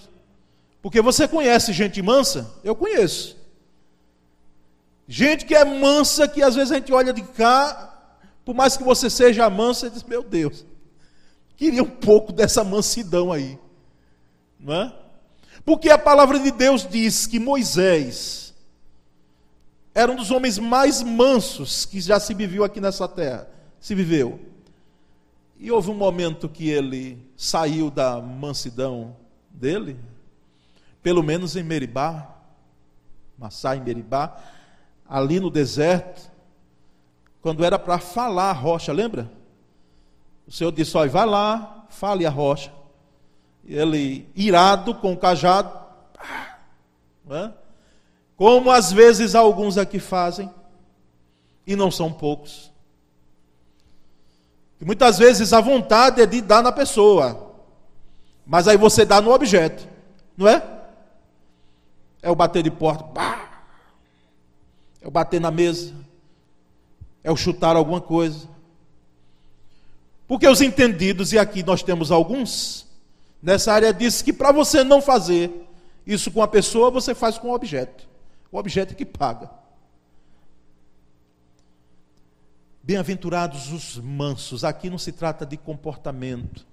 Porque 0.80 1.00
você 1.02 1.28
conhece 1.28 1.72
gente 1.72 2.00
mansa? 2.00 2.50
Eu 2.64 2.74
conheço. 2.74 3.36
Gente 5.06 5.44
que 5.44 5.54
é 5.54 5.64
mansa, 5.64 6.26
que 6.26 6.42
às 6.42 6.54
vezes 6.54 6.72
a 6.72 6.76
gente 6.76 6.92
olha 6.92 7.12
de 7.12 7.22
cá, 7.22 7.92
por 8.44 8.54
mais 8.54 8.76
que 8.76 8.82
você 8.82 9.10
seja 9.10 9.48
você 9.48 9.90
diz: 9.90 10.02
Meu 10.04 10.22
Deus, 10.22 10.64
queria 11.56 11.82
um 11.82 11.90
pouco 11.90 12.32
dessa 12.32 12.64
mansidão 12.64 13.30
aí. 13.30 13.58
Não 14.58 14.74
é? 14.74 14.92
Porque 15.64 15.90
a 15.90 15.98
palavra 15.98 16.38
de 16.38 16.50
Deus 16.50 16.86
diz 16.88 17.26
que 17.26 17.38
Moisés 17.38 18.51
era 19.94 20.10
um 20.10 20.16
dos 20.16 20.30
homens 20.30 20.58
mais 20.58 21.02
mansos 21.02 21.84
que 21.84 22.00
já 22.00 22.18
se 22.18 22.32
viveu 22.32 22.64
aqui 22.64 22.80
nessa 22.80 23.06
terra. 23.06 23.48
Se 23.78 23.94
viveu. 23.94 24.40
E 25.58 25.70
houve 25.70 25.90
um 25.90 25.94
momento 25.94 26.48
que 26.48 26.68
ele 26.68 27.18
saiu 27.36 27.90
da 27.90 28.20
mansidão 28.20 29.14
dele, 29.50 29.98
pelo 31.02 31.22
menos 31.22 31.56
em 31.56 31.62
Meribá, 31.62 32.36
Massá 33.38 33.76
em 33.76 33.80
Meribá, 33.80 34.36
ali 35.08 35.38
no 35.38 35.50
deserto, 35.50 36.30
quando 37.40 37.64
era 37.64 37.78
para 37.78 37.98
falar 37.98 38.50
a 38.50 38.52
rocha, 38.52 38.92
lembra? 38.92 39.30
O 40.46 40.52
Senhor 40.52 40.72
disse: 40.72 40.96
Olha, 40.96 41.10
vai 41.10 41.26
lá, 41.26 41.86
fale 41.90 42.24
a 42.24 42.30
rocha. 42.30 42.72
Ele, 43.64 44.28
irado 44.34 44.94
com 44.94 45.12
o 45.12 45.16
cajado, 45.16 45.70
é? 47.30 47.52
Como 48.42 48.72
às 48.72 48.92
vezes 48.92 49.36
alguns 49.36 49.78
aqui 49.78 50.00
fazem, 50.00 50.50
e 51.64 51.76
não 51.76 51.92
são 51.92 52.12
poucos. 52.12 52.72
E 54.80 54.84
muitas 54.84 55.16
vezes 55.16 55.52
a 55.52 55.60
vontade 55.60 56.20
é 56.20 56.26
de 56.26 56.40
dar 56.40 56.60
na 56.60 56.72
pessoa, 56.72 57.54
mas 58.44 58.66
aí 58.66 58.76
você 58.76 59.04
dá 59.04 59.20
no 59.20 59.32
objeto, 59.32 59.86
não 60.36 60.48
é? 60.48 60.60
É 62.20 62.32
o 62.32 62.34
bater 62.34 62.64
de 62.64 62.70
porta, 62.72 63.04
é 65.00 65.06
o 65.06 65.10
bater 65.12 65.40
na 65.40 65.52
mesa, 65.52 65.94
é 67.22 67.30
o 67.30 67.36
chutar 67.36 67.76
alguma 67.76 68.00
coisa. 68.00 68.48
Porque 70.26 70.48
os 70.48 70.60
entendidos, 70.60 71.32
e 71.32 71.38
aqui 71.38 71.62
nós 71.62 71.84
temos 71.84 72.10
alguns, 72.10 72.88
nessa 73.40 73.72
área 73.72 73.94
diz 73.94 74.20
que 74.20 74.32
para 74.32 74.50
você 74.50 74.82
não 74.82 75.00
fazer 75.00 75.64
isso 76.04 76.28
com 76.32 76.42
a 76.42 76.48
pessoa, 76.48 76.90
você 76.90 77.14
faz 77.14 77.38
com 77.38 77.50
o 77.50 77.54
objeto. 77.54 78.10
O 78.52 78.58
objeto 78.58 78.92
é 78.92 78.94
que 78.94 79.04
paga. 79.04 79.50
Bem-aventurados 82.82 83.72
os 83.72 83.98
mansos. 83.98 84.62
Aqui 84.62 84.88
não 84.88 84.98
se 84.98 85.10
trata 85.10 85.44
de 85.44 85.56
comportamento, 85.56 86.64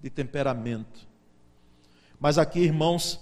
de 0.00 0.10
temperamento. 0.10 1.08
Mas 2.20 2.38
aqui, 2.38 2.60
irmãos, 2.60 3.18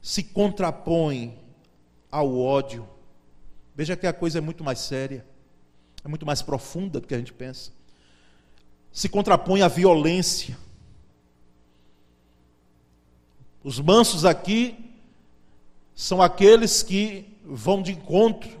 se 0.00 0.22
contrapõe 0.22 1.38
ao 2.10 2.38
ódio 2.38 2.88
Veja 3.80 3.96
que 3.96 4.06
a 4.06 4.12
coisa 4.12 4.36
é 4.36 4.40
muito 4.42 4.62
mais 4.62 4.78
séria, 4.78 5.24
é 6.04 6.08
muito 6.08 6.26
mais 6.26 6.42
profunda 6.42 7.00
do 7.00 7.06
que 7.06 7.14
a 7.14 7.18
gente 7.18 7.32
pensa. 7.32 7.72
Se 8.92 9.08
contrapõe 9.08 9.62
à 9.62 9.68
violência. 9.68 10.54
Os 13.64 13.80
mansos 13.80 14.26
aqui 14.26 14.89
são 15.94 16.20
aqueles 16.20 16.82
que 16.82 17.38
vão 17.44 17.82
de 17.82 17.92
encontro 17.92 18.58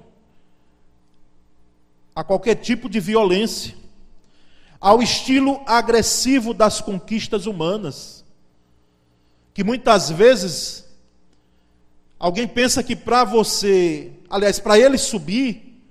a 2.14 2.24
qualquer 2.24 2.56
tipo 2.56 2.88
de 2.88 3.00
violência, 3.00 3.74
ao 4.80 5.02
estilo 5.02 5.62
agressivo 5.66 6.52
das 6.52 6.80
conquistas 6.80 7.46
humanas, 7.46 8.24
que 9.52 9.62
muitas 9.62 10.10
vezes 10.10 10.86
alguém 12.18 12.46
pensa 12.46 12.82
que 12.82 12.96
para 12.96 13.24
você 13.24 14.12
aliás, 14.30 14.60
para 14.60 14.78
ele 14.78 14.96
subir, 14.96 15.82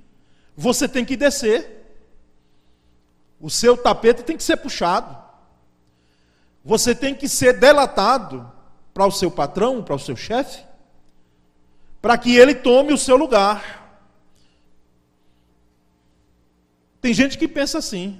você 0.55 0.87
tem 0.87 1.03
que 1.03 1.17
descer. 1.17 1.75
O 3.39 3.49
seu 3.49 3.75
tapete 3.75 4.23
tem 4.23 4.37
que 4.37 4.43
ser 4.43 4.57
puxado. 4.57 5.17
Você 6.63 6.95
tem 6.95 7.13
que 7.13 7.27
ser 7.27 7.59
delatado 7.59 8.49
para 8.93 9.05
o 9.05 9.11
seu 9.11 9.29
patrão, 9.29 9.83
para 9.83 9.95
o 9.95 9.99
seu 9.99 10.15
chefe, 10.15 10.63
para 12.01 12.17
que 12.17 12.35
ele 12.35 12.55
tome 12.55 12.93
o 12.93 12.97
seu 12.97 13.17
lugar. 13.17 13.79
Tem 17.01 17.13
gente 17.13 17.37
que 17.37 17.47
pensa 17.47 17.77
assim. 17.77 18.19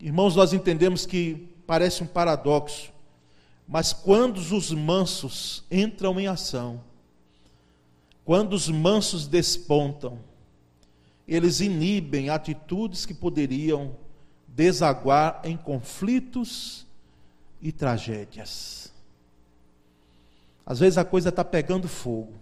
Irmãos, 0.00 0.36
nós 0.36 0.52
entendemos 0.52 1.04
que 1.04 1.48
parece 1.66 2.02
um 2.02 2.06
paradoxo. 2.06 2.92
Mas 3.66 3.92
quando 3.92 4.38
os 4.38 4.70
mansos 4.70 5.64
entram 5.70 6.18
em 6.18 6.26
ação, 6.26 6.82
quando 8.24 8.52
os 8.54 8.68
mansos 8.68 9.26
despontam, 9.26 10.18
eles 11.26 11.60
inibem 11.60 12.30
atitudes 12.30 13.04
que 13.04 13.12
poderiam 13.12 13.96
desaguar 14.46 15.40
em 15.44 15.56
conflitos 15.56 16.86
e 17.60 17.70
tragédias. 17.70 18.92
Às 20.68 20.80
vezes 20.80 20.98
a 20.98 21.04
coisa 21.04 21.30
está 21.30 21.42
pegando 21.42 21.88
fogo. 21.88 22.34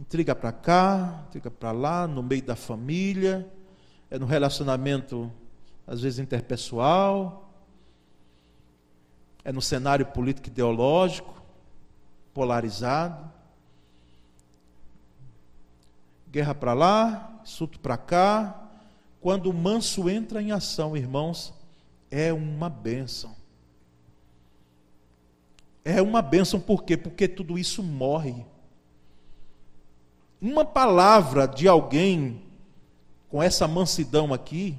Intriga 0.00 0.34
para 0.34 0.50
cá, 0.50 1.22
intriga 1.28 1.48
para 1.48 1.70
lá, 1.70 2.08
no 2.08 2.24
meio 2.24 2.42
da 2.42 2.56
família, 2.56 3.48
é 4.10 4.18
no 4.18 4.26
relacionamento, 4.26 5.30
às 5.86 6.00
vezes, 6.00 6.18
interpessoal, 6.18 7.48
é 9.44 9.52
no 9.52 9.62
cenário 9.62 10.06
político 10.06 10.48
ideológico, 10.48 11.40
polarizado. 12.34 13.30
Guerra 16.32 16.52
para 16.52 16.72
lá, 16.72 17.40
insulto 17.44 17.78
para 17.78 17.96
cá. 17.96 18.72
Quando 19.20 19.48
o 19.48 19.54
manso 19.54 20.10
entra 20.10 20.42
em 20.42 20.50
ação, 20.50 20.96
irmãos, 20.96 21.54
é 22.10 22.32
uma 22.32 22.68
bênção. 22.68 23.43
É 25.84 26.00
uma 26.00 26.22
bênção 26.22 26.58
por 26.58 26.82
quê? 26.82 26.96
Porque 26.96 27.28
tudo 27.28 27.58
isso 27.58 27.82
morre. 27.82 28.46
Uma 30.40 30.64
palavra 30.64 31.46
de 31.46 31.68
alguém 31.68 32.42
com 33.28 33.42
essa 33.42 33.68
mansidão 33.68 34.32
aqui, 34.32 34.78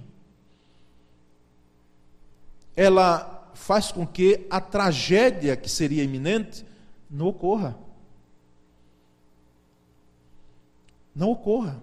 ela 2.75 3.51
faz 3.53 3.91
com 3.91 4.05
que 4.05 4.47
a 4.49 4.59
tragédia 4.59 5.55
que 5.55 5.69
seria 5.69 6.03
iminente 6.03 6.65
não 7.09 7.27
ocorra. 7.27 7.77
Não 11.15 11.31
ocorra. 11.31 11.81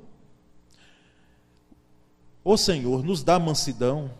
O 2.45 2.57
Senhor 2.57 3.05
nos 3.05 3.23
dá 3.23 3.39
mansidão, 3.39 4.11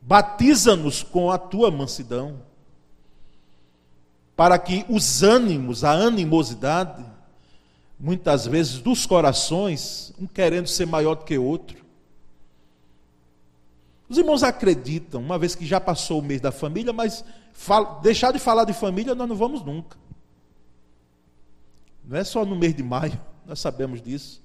batiza-nos 0.00 1.02
com 1.02 1.30
a 1.30 1.36
tua 1.36 1.70
mansidão 1.70 2.40
para 4.36 4.58
que 4.58 4.84
os 4.88 5.22
ânimos, 5.22 5.84
a 5.84 5.92
animosidade, 5.92 7.04
muitas 7.98 8.46
vezes 8.46 8.78
dos 8.78 9.06
corações, 9.06 10.12
um 10.18 10.26
querendo 10.26 10.66
ser 10.66 10.86
maior 10.86 11.14
do 11.14 11.24
que 11.24 11.38
outro. 11.38 11.82
Os 14.08 14.18
irmãos 14.18 14.42
acreditam, 14.42 15.20
uma 15.20 15.38
vez 15.38 15.54
que 15.54 15.64
já 15.64 15.80
passou 15.80 16.18
o 16.18 16.22
mês 16.22 16.40
da 16.40 16.52
família, 16.52 16.92
mas 16.92 17.24
fala, 17.52 18.00
deixar 18.00 18.32
de 18.32 18.38
falar 18.38 18.64
de 18.64 18.72
família 18.72 19.14
nós 19.14 19.28
não 19.28 19.36
vamos 19.36 19.64
nunca. 19.64 19.96
Não 22.04 22.18
é 22.18 22.24
só 22.24 22.44
no 22.44 22.56
mês 22.56 22.74
de 22.74 22.82
maio, 22.82 23.18
nós 23.46 23.60
sabemos 23.60 24.02
disso. 24.02 24.42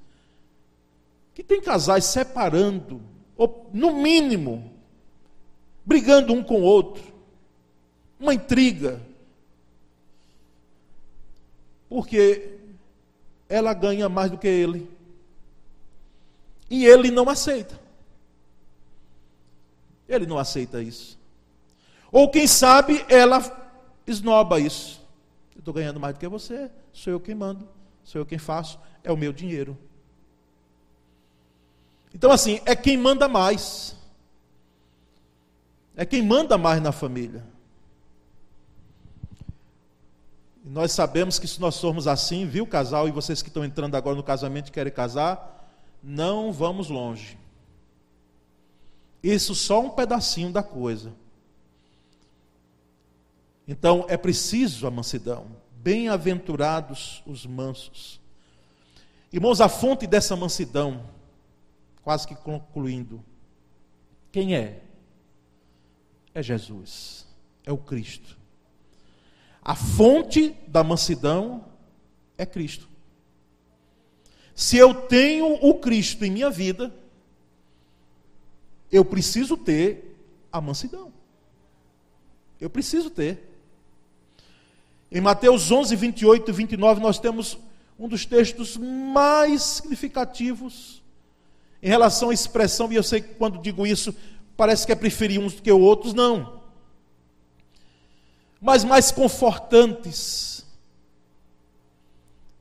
Que 1.33 1.43
tem 1.43 1.59
casais 1.59 2.05
separando, 2.05 3.01
ou 3.35 3.69
no 3.73 4.01
mínimo, 4.01 4.71
brigando 5.85 6.33
um 6.33 6.43
com 6.43 6.61
o 6.61 6.63
outro, 6.63 7.03
uma 8.19 8.33
intriga, 8.33 9.01
porque 11.89 12.57
ela 13.49 13.73
ganha 13.73 14.09
mais 14.09 14.31
do 14.31 14.37
que 14.37 14.47
ele. 14.47 14.89
E 16.69 16.85
ele 16.85 17.11
não 17.11 17.29
aceita. 17.29 17.79
Ele 20.07 20.25
não 20.25 20.37
aceita 20.37 20.81
isso. 20.81 21.17
Ou 22.11 22.29
quem 22.29 22.47
sabe 22.47 23.05
ela 23.09 23.39
esnoba 24.05 24.59
isso. 24.59 25.01
Eu 25.55 25.59
estou 25.59 25.73
ganhando 25.73 25.99
mais 25.99 26.15
do 26.15 26.19
que 26.19 26.27
você, 26.27 26.69
sou 26.93 27.13
eu 27.13 27.19
quem 27.19 27.35
mando, 27.35 27.67
sou 28.03 28.21
eu 28.21 28.25
quem 28.25 28.37
faço, 28.37 28.79
é 29.03 29.11
o 29.11 29.17
meu 29.17 29.33
dinheiro. 29.33 29.77
Então, 32.13 32.31
assim, 32.31 32.61
é 32.65 32.75
quem 32.75 32.97
manda 32.97 33.27
mais. 33.27 33.95
É 35.95 36.05
quem 36.05 36.21
manda 36.21 36.57
mais 36.57 36.81
na 36.81 36.91
família. 36.91 37.43
E 40.67 40.69
nós 40.69 40.91
sabemos 40.91 41.39
que 41.39 41.47
se 41.47 41.61
nós 41.61 41.79
formos 41.79 42.07
assim, 42.07 42.45
viu, 42.45 42.67
casal, 42.67 43.07
e 43.07 43.11
vocês 43.11 43.41
que 43.41 43.47
estão 43.47 43.63
entrando 43.63 43.95
agora 43.95 44.17
no 44.17 44.21
casamento 44.21 44.67
e 44.67 44.71
querem 44.71 44.91
casar, 44.91 45.65
não 46.03 46.51
vamos 46.51 46.89
longe. 46.89 47.37
Isso 49.23 49.55
só 49.55 49.79
um 49.79 49.89
pedacinho 49.89 50.51
da 50.51 50.61
coisa. 50.61 51.13
Então 53.65 54.05
é 54.09 54.17
preciso 54.17 54.85
a 54.85 54.91
mansidão. 54.91 55.47
Bem-aventurados 55.77 57.23
os 57.25 57.45
mansos. 57.45 58.19
Irmãos, 59.31 59.61
a 59.61 59.69
fonte 59.69 60.05
dessa 60.05 60.35
mansidão, 60.35 61.01
quase 62.03 62.27
que 62.27 62.35
concluindo, 62.35 63.23
quem 64.33 64.53
é? 64.53 64.81
É 66.33 66.43
Jesus, 66.43 67.25
é 67.65 67.71
o 67.71 67.77
Cristo. 67.77 68.36
A 69.67 69.75
fonte 69.75 70.55
da 70.65 70.81
mansidão 70.81 71.65
é 72.37 72.45
Cristo. 72.45 72.87
Se 74.55 74.77
eu 74.77 74.93
tenho 74.93 75.55
o 75.55 75.73
Cristo 75.73 76.23
em 76.23 76.31
minha 76.31 76.49
vida, 76.49 76.95
eu 78.89 79.03
preciso 79.03 79.57
ter 79.57 80.17
a 80.53 80.61
mansidão. 80.61 81.11
Eu 82.61 82.69
preciso 82.69 83.09
ter. 83.09 83.43
Em 85.11 85.19
Mateus 85.19 85.69
11, 85.69 85.93
28 85.97 86.49
e 86.49 86.53
29, 86.53 87.01
nós 87.01 87.19
temos 87.19 87.57
um 87.99 88.07
dos 88.07 88.25
textos 88.25 88.77
mais 88.77 89.63
significativos 89.63 91.03
em 91.83 91.89
relação 91.89 92.29
à 92.29 92.33
expressão, 92.33 92.89
e 92.89 92.95
eu 92.95 93.03
sei 93.03 93.19
que 93.19 93.35
quando 93.35 93.61
digo 93.61 93.85
isso, 93.85 94.15
parece 94.55 94.85
que 94.85 94.93
é 94.93 94.95
preferir 94.95 95.41
uns 95.41 95.55
do 95.55 95.61
que 95.61 95.71
outros, 95.73 96.13
não 96.13 96.56
mas 98.61 98.83
mais 98.83 99.11
confortantes 99.11 100.65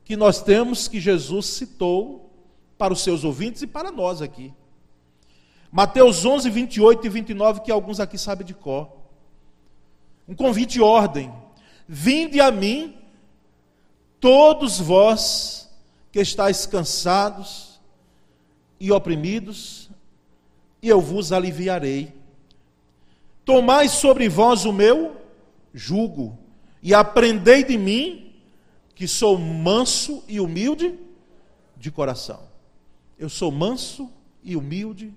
que 0.04 0.16
nós 0.16 0.40
temos 0.40 0.86
que 0.86 1.00
Jesus 1.00 1.46
citou 1.46 2.30
para 2.78 2.92
os 2.92 3.00
seus 3.00 3.24
ouvintes 3.24 3.62
e 3.62 3.66
para 3.66 3.90
nós 3.90 4.22
aqui. 4.22 4.54
Mateus 5.72 6.24
11, 6.24 6.48
28 6.48 7.06
e 7.06 7.08
29, 7.08 7.60
que 7.60 7.72
alguns 7.72 7.98
aqui 7.98 8.16
sabem 8.16 8.46
de 8.46 8.54
cor. 8.54 8.88
Um 10.28 10.34
convite 10.34 10.78
e 10.78 10.80
ordem: 10.80 11.32
Vinde 11.88 12.40
a 12.40 12.50
mim, 12.50 12.96
todos 14.20 14.78
vós 14.78 15.68
que 16.12 16.20
estáis 16.20 16.66
cansados 16.66 17.80
e 18.78 18.92
oprimidos, 18.92 19.90
e 20.80 20.88
eu 20.88 21.00
vos 21.00 21.32
aliviarei. 21.32 22.14
Tomai 23.44 23.88
sobre 23.88 24.28
vós 24.28 24.64
o 24.64 24.72
meu 24.72 25.25
jugo, 25.76 26.38
e 26.82 26.94
aprendei 26.94 27.62
de 27.62 27.76
mim, 27.76 28.32
que 28.94 29.06
sou 29.06 29.38
manso 29.38 30.24
e 30.26 30.40
humilde 30.40 30.98
de 31.76 31.90
coração. 31.90 32.40
Eu 33.18 33.28
sou 33.28 33.52
manso 33.52 34.10
e 34.42 34.56
humilde 34.56 35.12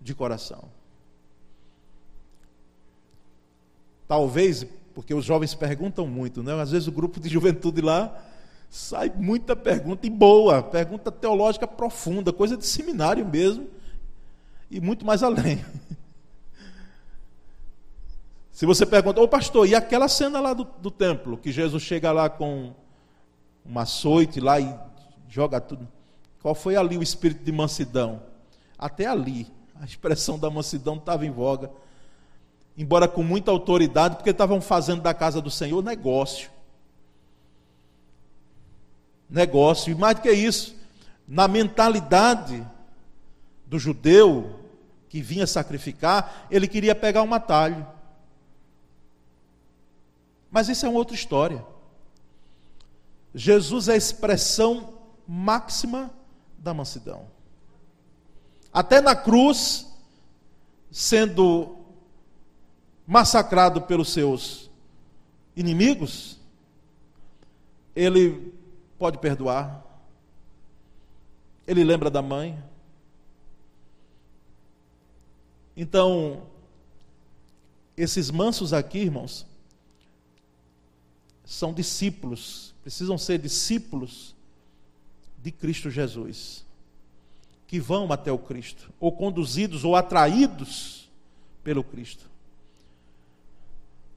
de 0.00 0.14
coração. 0.14 0.70
Talvez, 4.08 4.66
porque 4.94 5.12
os 5.12 5.24
jovens 5.24 5.54
perguntam 5.54 6.06
muito, 6.06 6.42
né? 6.42 6.58
Às 6.60 6.70
vezes 6.70 6.88
o 6.88 6.92
grupo 6.92 7.20
de 7.20 7.28
juventude 7.28 7.82
lá 7.82 8.22
sai 8.70 9.12
muita 9.14 9.54
pergunta 9.54 10.06
e 10.06 10.10
boa, 10.10 10.62
pergunta 10.62 11.12
teológica 11.12 11.66
profunda, 11.66 12.32
coisa 12.32 12.56
de 12.56 12.64
seminário 12.64 13.26
mesmo, 13.26 13.68
e 14.70 14.80
muito 14.80 15.04
mais 15.04 15.22
além. 15.22 15.62
Se 18.54 18.64
você 18.66 18.86
pergunta, 18.86 19.20
ô 19.20 19.26
pastor, 19.26 19.68
e 19.68 19.74
aquela 19.74 20.06
cena 20.06 20.38
lá 20.38 20.54
do, 20.54 20.62
do 20.62 20.88
templo, 20.88 21.36
que 21.36 21.50
Jesus 21.50 21.82
chega 21.82 22.12
lá 22.12 22.30
com 22.30 22.72
uma 23.64 23.82
açoite 23.82 24.38
lá 24.38 24.60
e 24.60 24.72
joga 25.28 25.60
tudo. 25.60 25.88
Qual 26.40 26.54
foi 26.54 26.76
ali 26.76 26.96
o 26.96 27.02
espírito 27.02 27.42
de 27.42 27.50
mansidão? 27.50 28.22
Até 28.78 29.06
ali, 29.06 29.52
a 29.74 29.84
expressão 29.84 30.38
da 30.38 30.48
mansidão 30.48 30.94
estava 30.94 31.26
em 31.26 31.32
voga. 31.32 31.68
Embora 32.78 33.08
com 33.08 33.24
muita 33.24 33.50
autoridade, 33.50 34.14
porque 34.14 34.30
estavam 34.30 34.60
fazendo 34.60 35.02
da 35.02 35.12
casa 35.12 35.40
do 35.40 35.50
Senhor 35.50 35.82
negócio. 35.82 36.48
Negócio. 39.28 39.90
E 39.90 39.96
mais 39.96 40.14
do 40.14 40.22
que 40.22 40.30
isso, 40.30 40.76
na 41.26 41.48
mentalidade 41.48 42.64
do 43.66 43.80
judeu 43.80 44.60
que 45.08 45.20
vinha 45.20 45.44
sacrificar, 45.44 46.46
ele 46.52 46.68
queria 46.68 46.94
pegar 46.94 47.24
um 47.24 47.34
atalho. 47.34 47.84
Mas 50.54 50.68
isso 50.68 50.86
é 50.86 50.88
uma 50.88 50.98
outra 50.98 51.16
história. 51.16 51.66
Jesus 53.34 53.88
é 53.88 53.94
a 53.94 53.96
expressão 53.96 54.94
máxima 55.26 56.14
da 56.56 56.72
mansidão. 56.72 57.26
Até 58.72 59.00
na 59.00 59.16
cruz, 59.16 59.84
sendo 60.92 61.76
massacrado 63.04 63.82
pelos 63.82 64.12
seus 64.12 64.70
inimigos, 65.56 66.38
ele 67.96 68.54
pode 68.96 69.18
perdoar. 69.18 69.84
Ele 71.66 71.82
lembra 71.82 72.08
da 72.08 72.22
mãe. 72.22 72.62
Então, 75.76 76.44
esses 77.96 78.30
mansos 78.30 78.72
aqui, 78.72 78.98
irmãos, 78.98 79.52
são 81.44 81.72
discípulos, 81.72 82.74
precisam 82.82 83.18
ser 83.18 83.38
discípulos 83.38 84.34
de 85.42 85.52
Cristo 85.52 85.90
Jesus. 85.90 86.64
que 87.66 87.80
vão 87.80 88.12
até 88.12 88.30
o 88.30 88.38
Cristo, 88.38 88.92
ou 89.00 89.10
conduzidos 89.10 89.84
ou 89.84 89.96
atraídos 89.96 91.10
pelo 91.64 91.82
Cristo, 91.82 92.30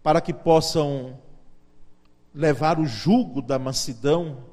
para 0.03 0.21
que 0.21 0.31
possam 0.31 1.17
levar 2.35 2.79
o 2.79 2.85
jugo 2.85 3.41
da 3.41 3.57
mansidão, 3.57 4.43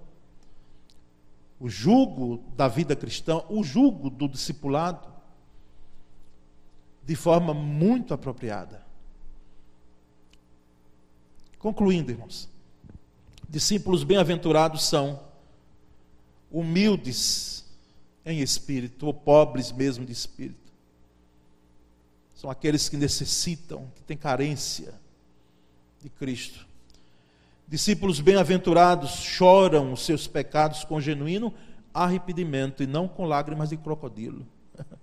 o 1.60 1.68
jugo 1.68 2.42
da 2.56 2.66
vida 2.66 2.96
cristã, 2.96 3.42
o 3.50 3.62
jugo 3.62 4.08
do 4.08 4.26
discipulado, 4.26 5.06
de 7.02 7.14
forma 7.14 7.52
muito 7.52 8.14
apropriada. 8.14 8.82
Concluindo, 11.58 12.10
irmãos, 12.10 12.48
discípulos 13.54 14.02
bem-aventurados 14.02 14.82
são 14.82 15.22
humildes 16.50 17.64
em 18.26 18.40
espírito, 18.40 19.06
ou 19.06 19.14
pobres 19.14 19.70
mesmo 19.70 20.04
de 20.04 20.10
espírito. 20.10 20.72
São 22.34 22.50
aqueles 22.50 22.88
que 22.88 22.96
necessitam, 22.96 23.88
que 23.94 24.02
têm 24.02 24.16
carência 24.16 24.92
de 26.02 26.08
Cristo. 26.08 26.66
Discípulos 27.68 28.18
bem-aventurados 28.18 29.12
choram 29.20 29.92
os 29.92 30.04
seus 30.04 30.26
pecados 30.26 30.82
com 30.82 31.00
genuíno 31.00 31.54
arrependimento 31.92 32.82
e 32.82 32.88
não 32.88 33.06
com 33.06 33.24
lágrimas 33.24 33.68
de 33.68 33.76
crocodilo. 33.76 34.44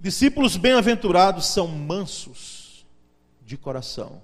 Discípulos 0.00 0.56
bem-aventurados 0.56 1.44
são 1.44 1.68
mansos 1.68 2.86
de 3.44 3.58
coração, 3.58 4.22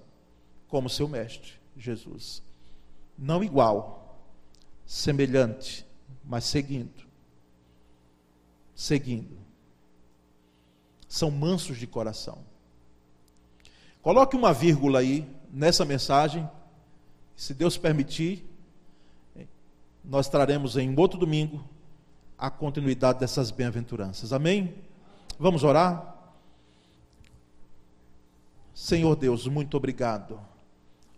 como 0.69 0.89
seu 0.89 1.07
mestre, 1.07 1.53
Jesus. 1.77 2.43
Não 3.17 3.43
igual, 3.43 4.19
semelhante, 4.87 5.87
mas 6.25 6.45
seguindo. 6.45 7.05
Seguindo. 8.75 9.37
São 11.09 11.31
mansos 11.31 11.79
de 11.79 11.87
coração. 11.87 12.39
Coloque 14.03 14.37
uma 14.37 14.53
vírgula 14.53 14.99
aí 14.99 15.27
nessa 15.51 15.85
mensagem. 15.85 16.49
Se 17.37 17.55
Deus 17.55 17.77
permitir, 17.77 18.45
nós 20.05 20.29
traremos 20.29 20.77
em 20.77 20.95
outro 20.99 21.19
domingo 21.19 21.65
a 22.37 22.51
continuidade 22.51 23.21
dessas 23.21 23.51
bem-aventuranças. 23.51 24.33
Amém? 24.33 24.75
Vamos 25.39 25.65
orar? 25.65 26.15
Senhor 28.75 29.15
Deus, 29.17 29.47
muito 29.47 29.77
obrigado. 29.77 30.39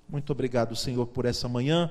Muito 0.08 0.30
obrigado, 0.30 0.76
Senhor, 0.76 1.06
por 1.06 1.24
essa 1.24 1.48
manhã 1.48 1.90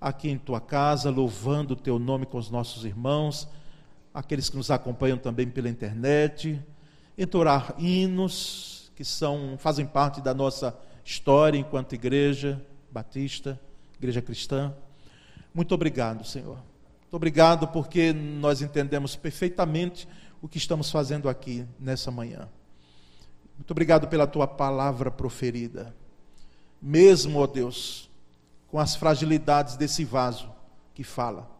aqui 0.00 0.28
em 0.28 0.36
tua 0.36 0.60
casa, 0.60 1.08
louvando 1.10 1.74
o 1.74 1.76
teu 1.76 1.98
nome 1.98 2.26
com 2.26 2.36
os 2.36 2.50
nossos 2.50 2.84
irmãos, 2.84 3.48
aqueles 4.12 4.50
que 4.50 4.56
nos 4.56 4.70
acompanham 4.70 5.16
também 5.16 5.48
pela 5.48 5.68
internet, 5.68 6.60
entorar 7.16 7.74
hinos 7.78 8.92
que 8.94 9.04
são 9.04 9.56
fazem 9.58 9.86
parte 9.86 10.20
da 10.20 10.34
nossa 10.34 10.76
história 11.04 11.58
enquanto 11.58 11.94
igreja 11.94 12.60
batista, 12.90 13.58
igreja 13.98 14.22
cristã. 14.22 14.72
Muito 15.52 15.74
obrigado, 15.74 16.24
Senhor. 16.24 16.56
Muito 16.56 17.14
obrigado 17.14 17.68
porque 17.68 18.12
nós 18.12 18.62
entendemos 18.62 19.16
perfeitamente 19.16 20.06
o 20.40 20.48
que 20.48 20.58
estamos 20.58 20.90
fazendo 20.90 21.28
aqui 21.28 21.66
nessa 21.78 22.10
manhã. 22.10 22.48
Muito 23.56 23.70
obrigado 23.70 24.06
pela 24.06 24.26
tua 24.26 24.46
palavra 24.46 25.10
proferida. 25.10 25.94
Mesmo, 26.86 27.40
ó 27.40 27.46
Deus, 27.46 28.10
com 28.68 28.78
as 28.78 28.94
fragilidades 28.94 29.74
desse 29.74 30.04
vaso 30.04 30.52
que 30.94 31.02
fala. 31.02 31.50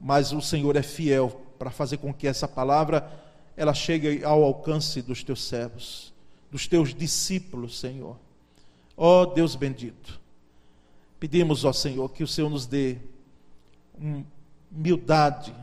Mas 0.00 0.32
o 0.32 0.40
Senhor 0.40 0.76
é 0.76 0.82
fiel 0.82 1.28
para 1.58 1.70
fazer 1.70 1.98
com 1.98 2.10
que 2.10 2.26
essa 2.26 2.48
palavra 2.48 3.12
ela 3.54 3.74
chegue 3.74 4.24
ao 4.24 4.42
alcance 4.42 5.02
dos 5.02 5.22
teus 5.22 5.44
servos, 5.44 6.10
dos 6.50 6.66
teus 6.66 6.94
discípulos, 6.94 7.78
Senhor. 7.78 8.16
Ó 8.96 9.26
Deus 9.26 9.54
bendito, 9.54 10.18
pedimos, 11.18 11.66
ó 11.66 11.72
Senhor, 11.74 12.08
que 12.08 12.24
o 12.24 12.28
Senhor 12.28 12.48
nos 12.48 12.64
dê 12.64 12.96
humildade 14.72 15.54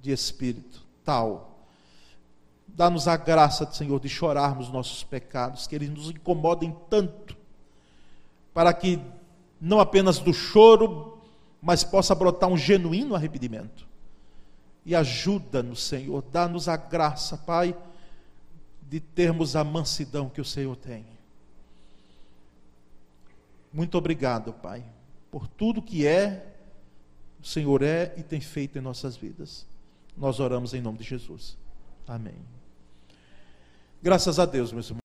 de 0.00 0.12
espírito 0.12 0.84
tal. 1.04 1.66
Dá-nos 2.68 3.08
a 3.08 3.16
graça, 3.16 3.68
Senhor, 3.72 3.98
de 3.98 4.08
chorarmos 4.08 4.68
nossos 4.68 5.02
pecados, 5.02 5.66
que 5.66 5.74
eles 5.74 5.90
nos 5.90 6.10
incomodem 6.10 6.76
tanto, 6.88 7.36
para 8.54 8.72
que 8.72 9.00
não 9.60 9.80
apenas 9.80 10.20
do 10.20 10.32
choro, 10.32 11.18
mas 11.60 11.82
possa 11.82 12.14
brotar 12.14 12.48
um 12.48 12.56
genuíno 12.56 13.14
arrependimento. 13.14 13.86
E 14.86 14.94
ajuda-nos, 14.94 15.82
Senhor, 15.82 16.22
dá-nos 16.30 16.68
a 16.68 16.76
graça, 16.76 17.36
Pai, 17.36 17.76
de 18.88 19.00
termos 19.00 19.56
a 19.56 19.64
mansidão 19.64 20.28
que 20.28 20.40
o 20.40 20.44
Senhor 20.44 20.76
tem. 20.76 21.04
Muito 23.72 23.98
obrigado, 23.98 24.52
Pai, 24.52 24.84
por 25.32 25.48
tudo 25.48 25.82
que 25.82 26.06
é, 26.06 26.54
o 27.42 27.46
Senhor 27.46 27.82
é 27.82 28.14
e 28.16 28.22
tem 28.22 28.40
feito 28.40 28.78
em 28.78 28.80
nossas 28.80 29.16
vidas. 29.16 29.66
Nós 30.16 30.38
oramos 30.38 30.74
em 30.74 30.80
nome 30.80 30.98
de 30.98 31.04
Jesus. 31.04 31.56
Amém. 32.06 32.36
Graças 34.00 34.38
a 34.38 34.46
Deus, 34.46 34.70
meus 34.70 34.86
irmãos. 34.86 35.02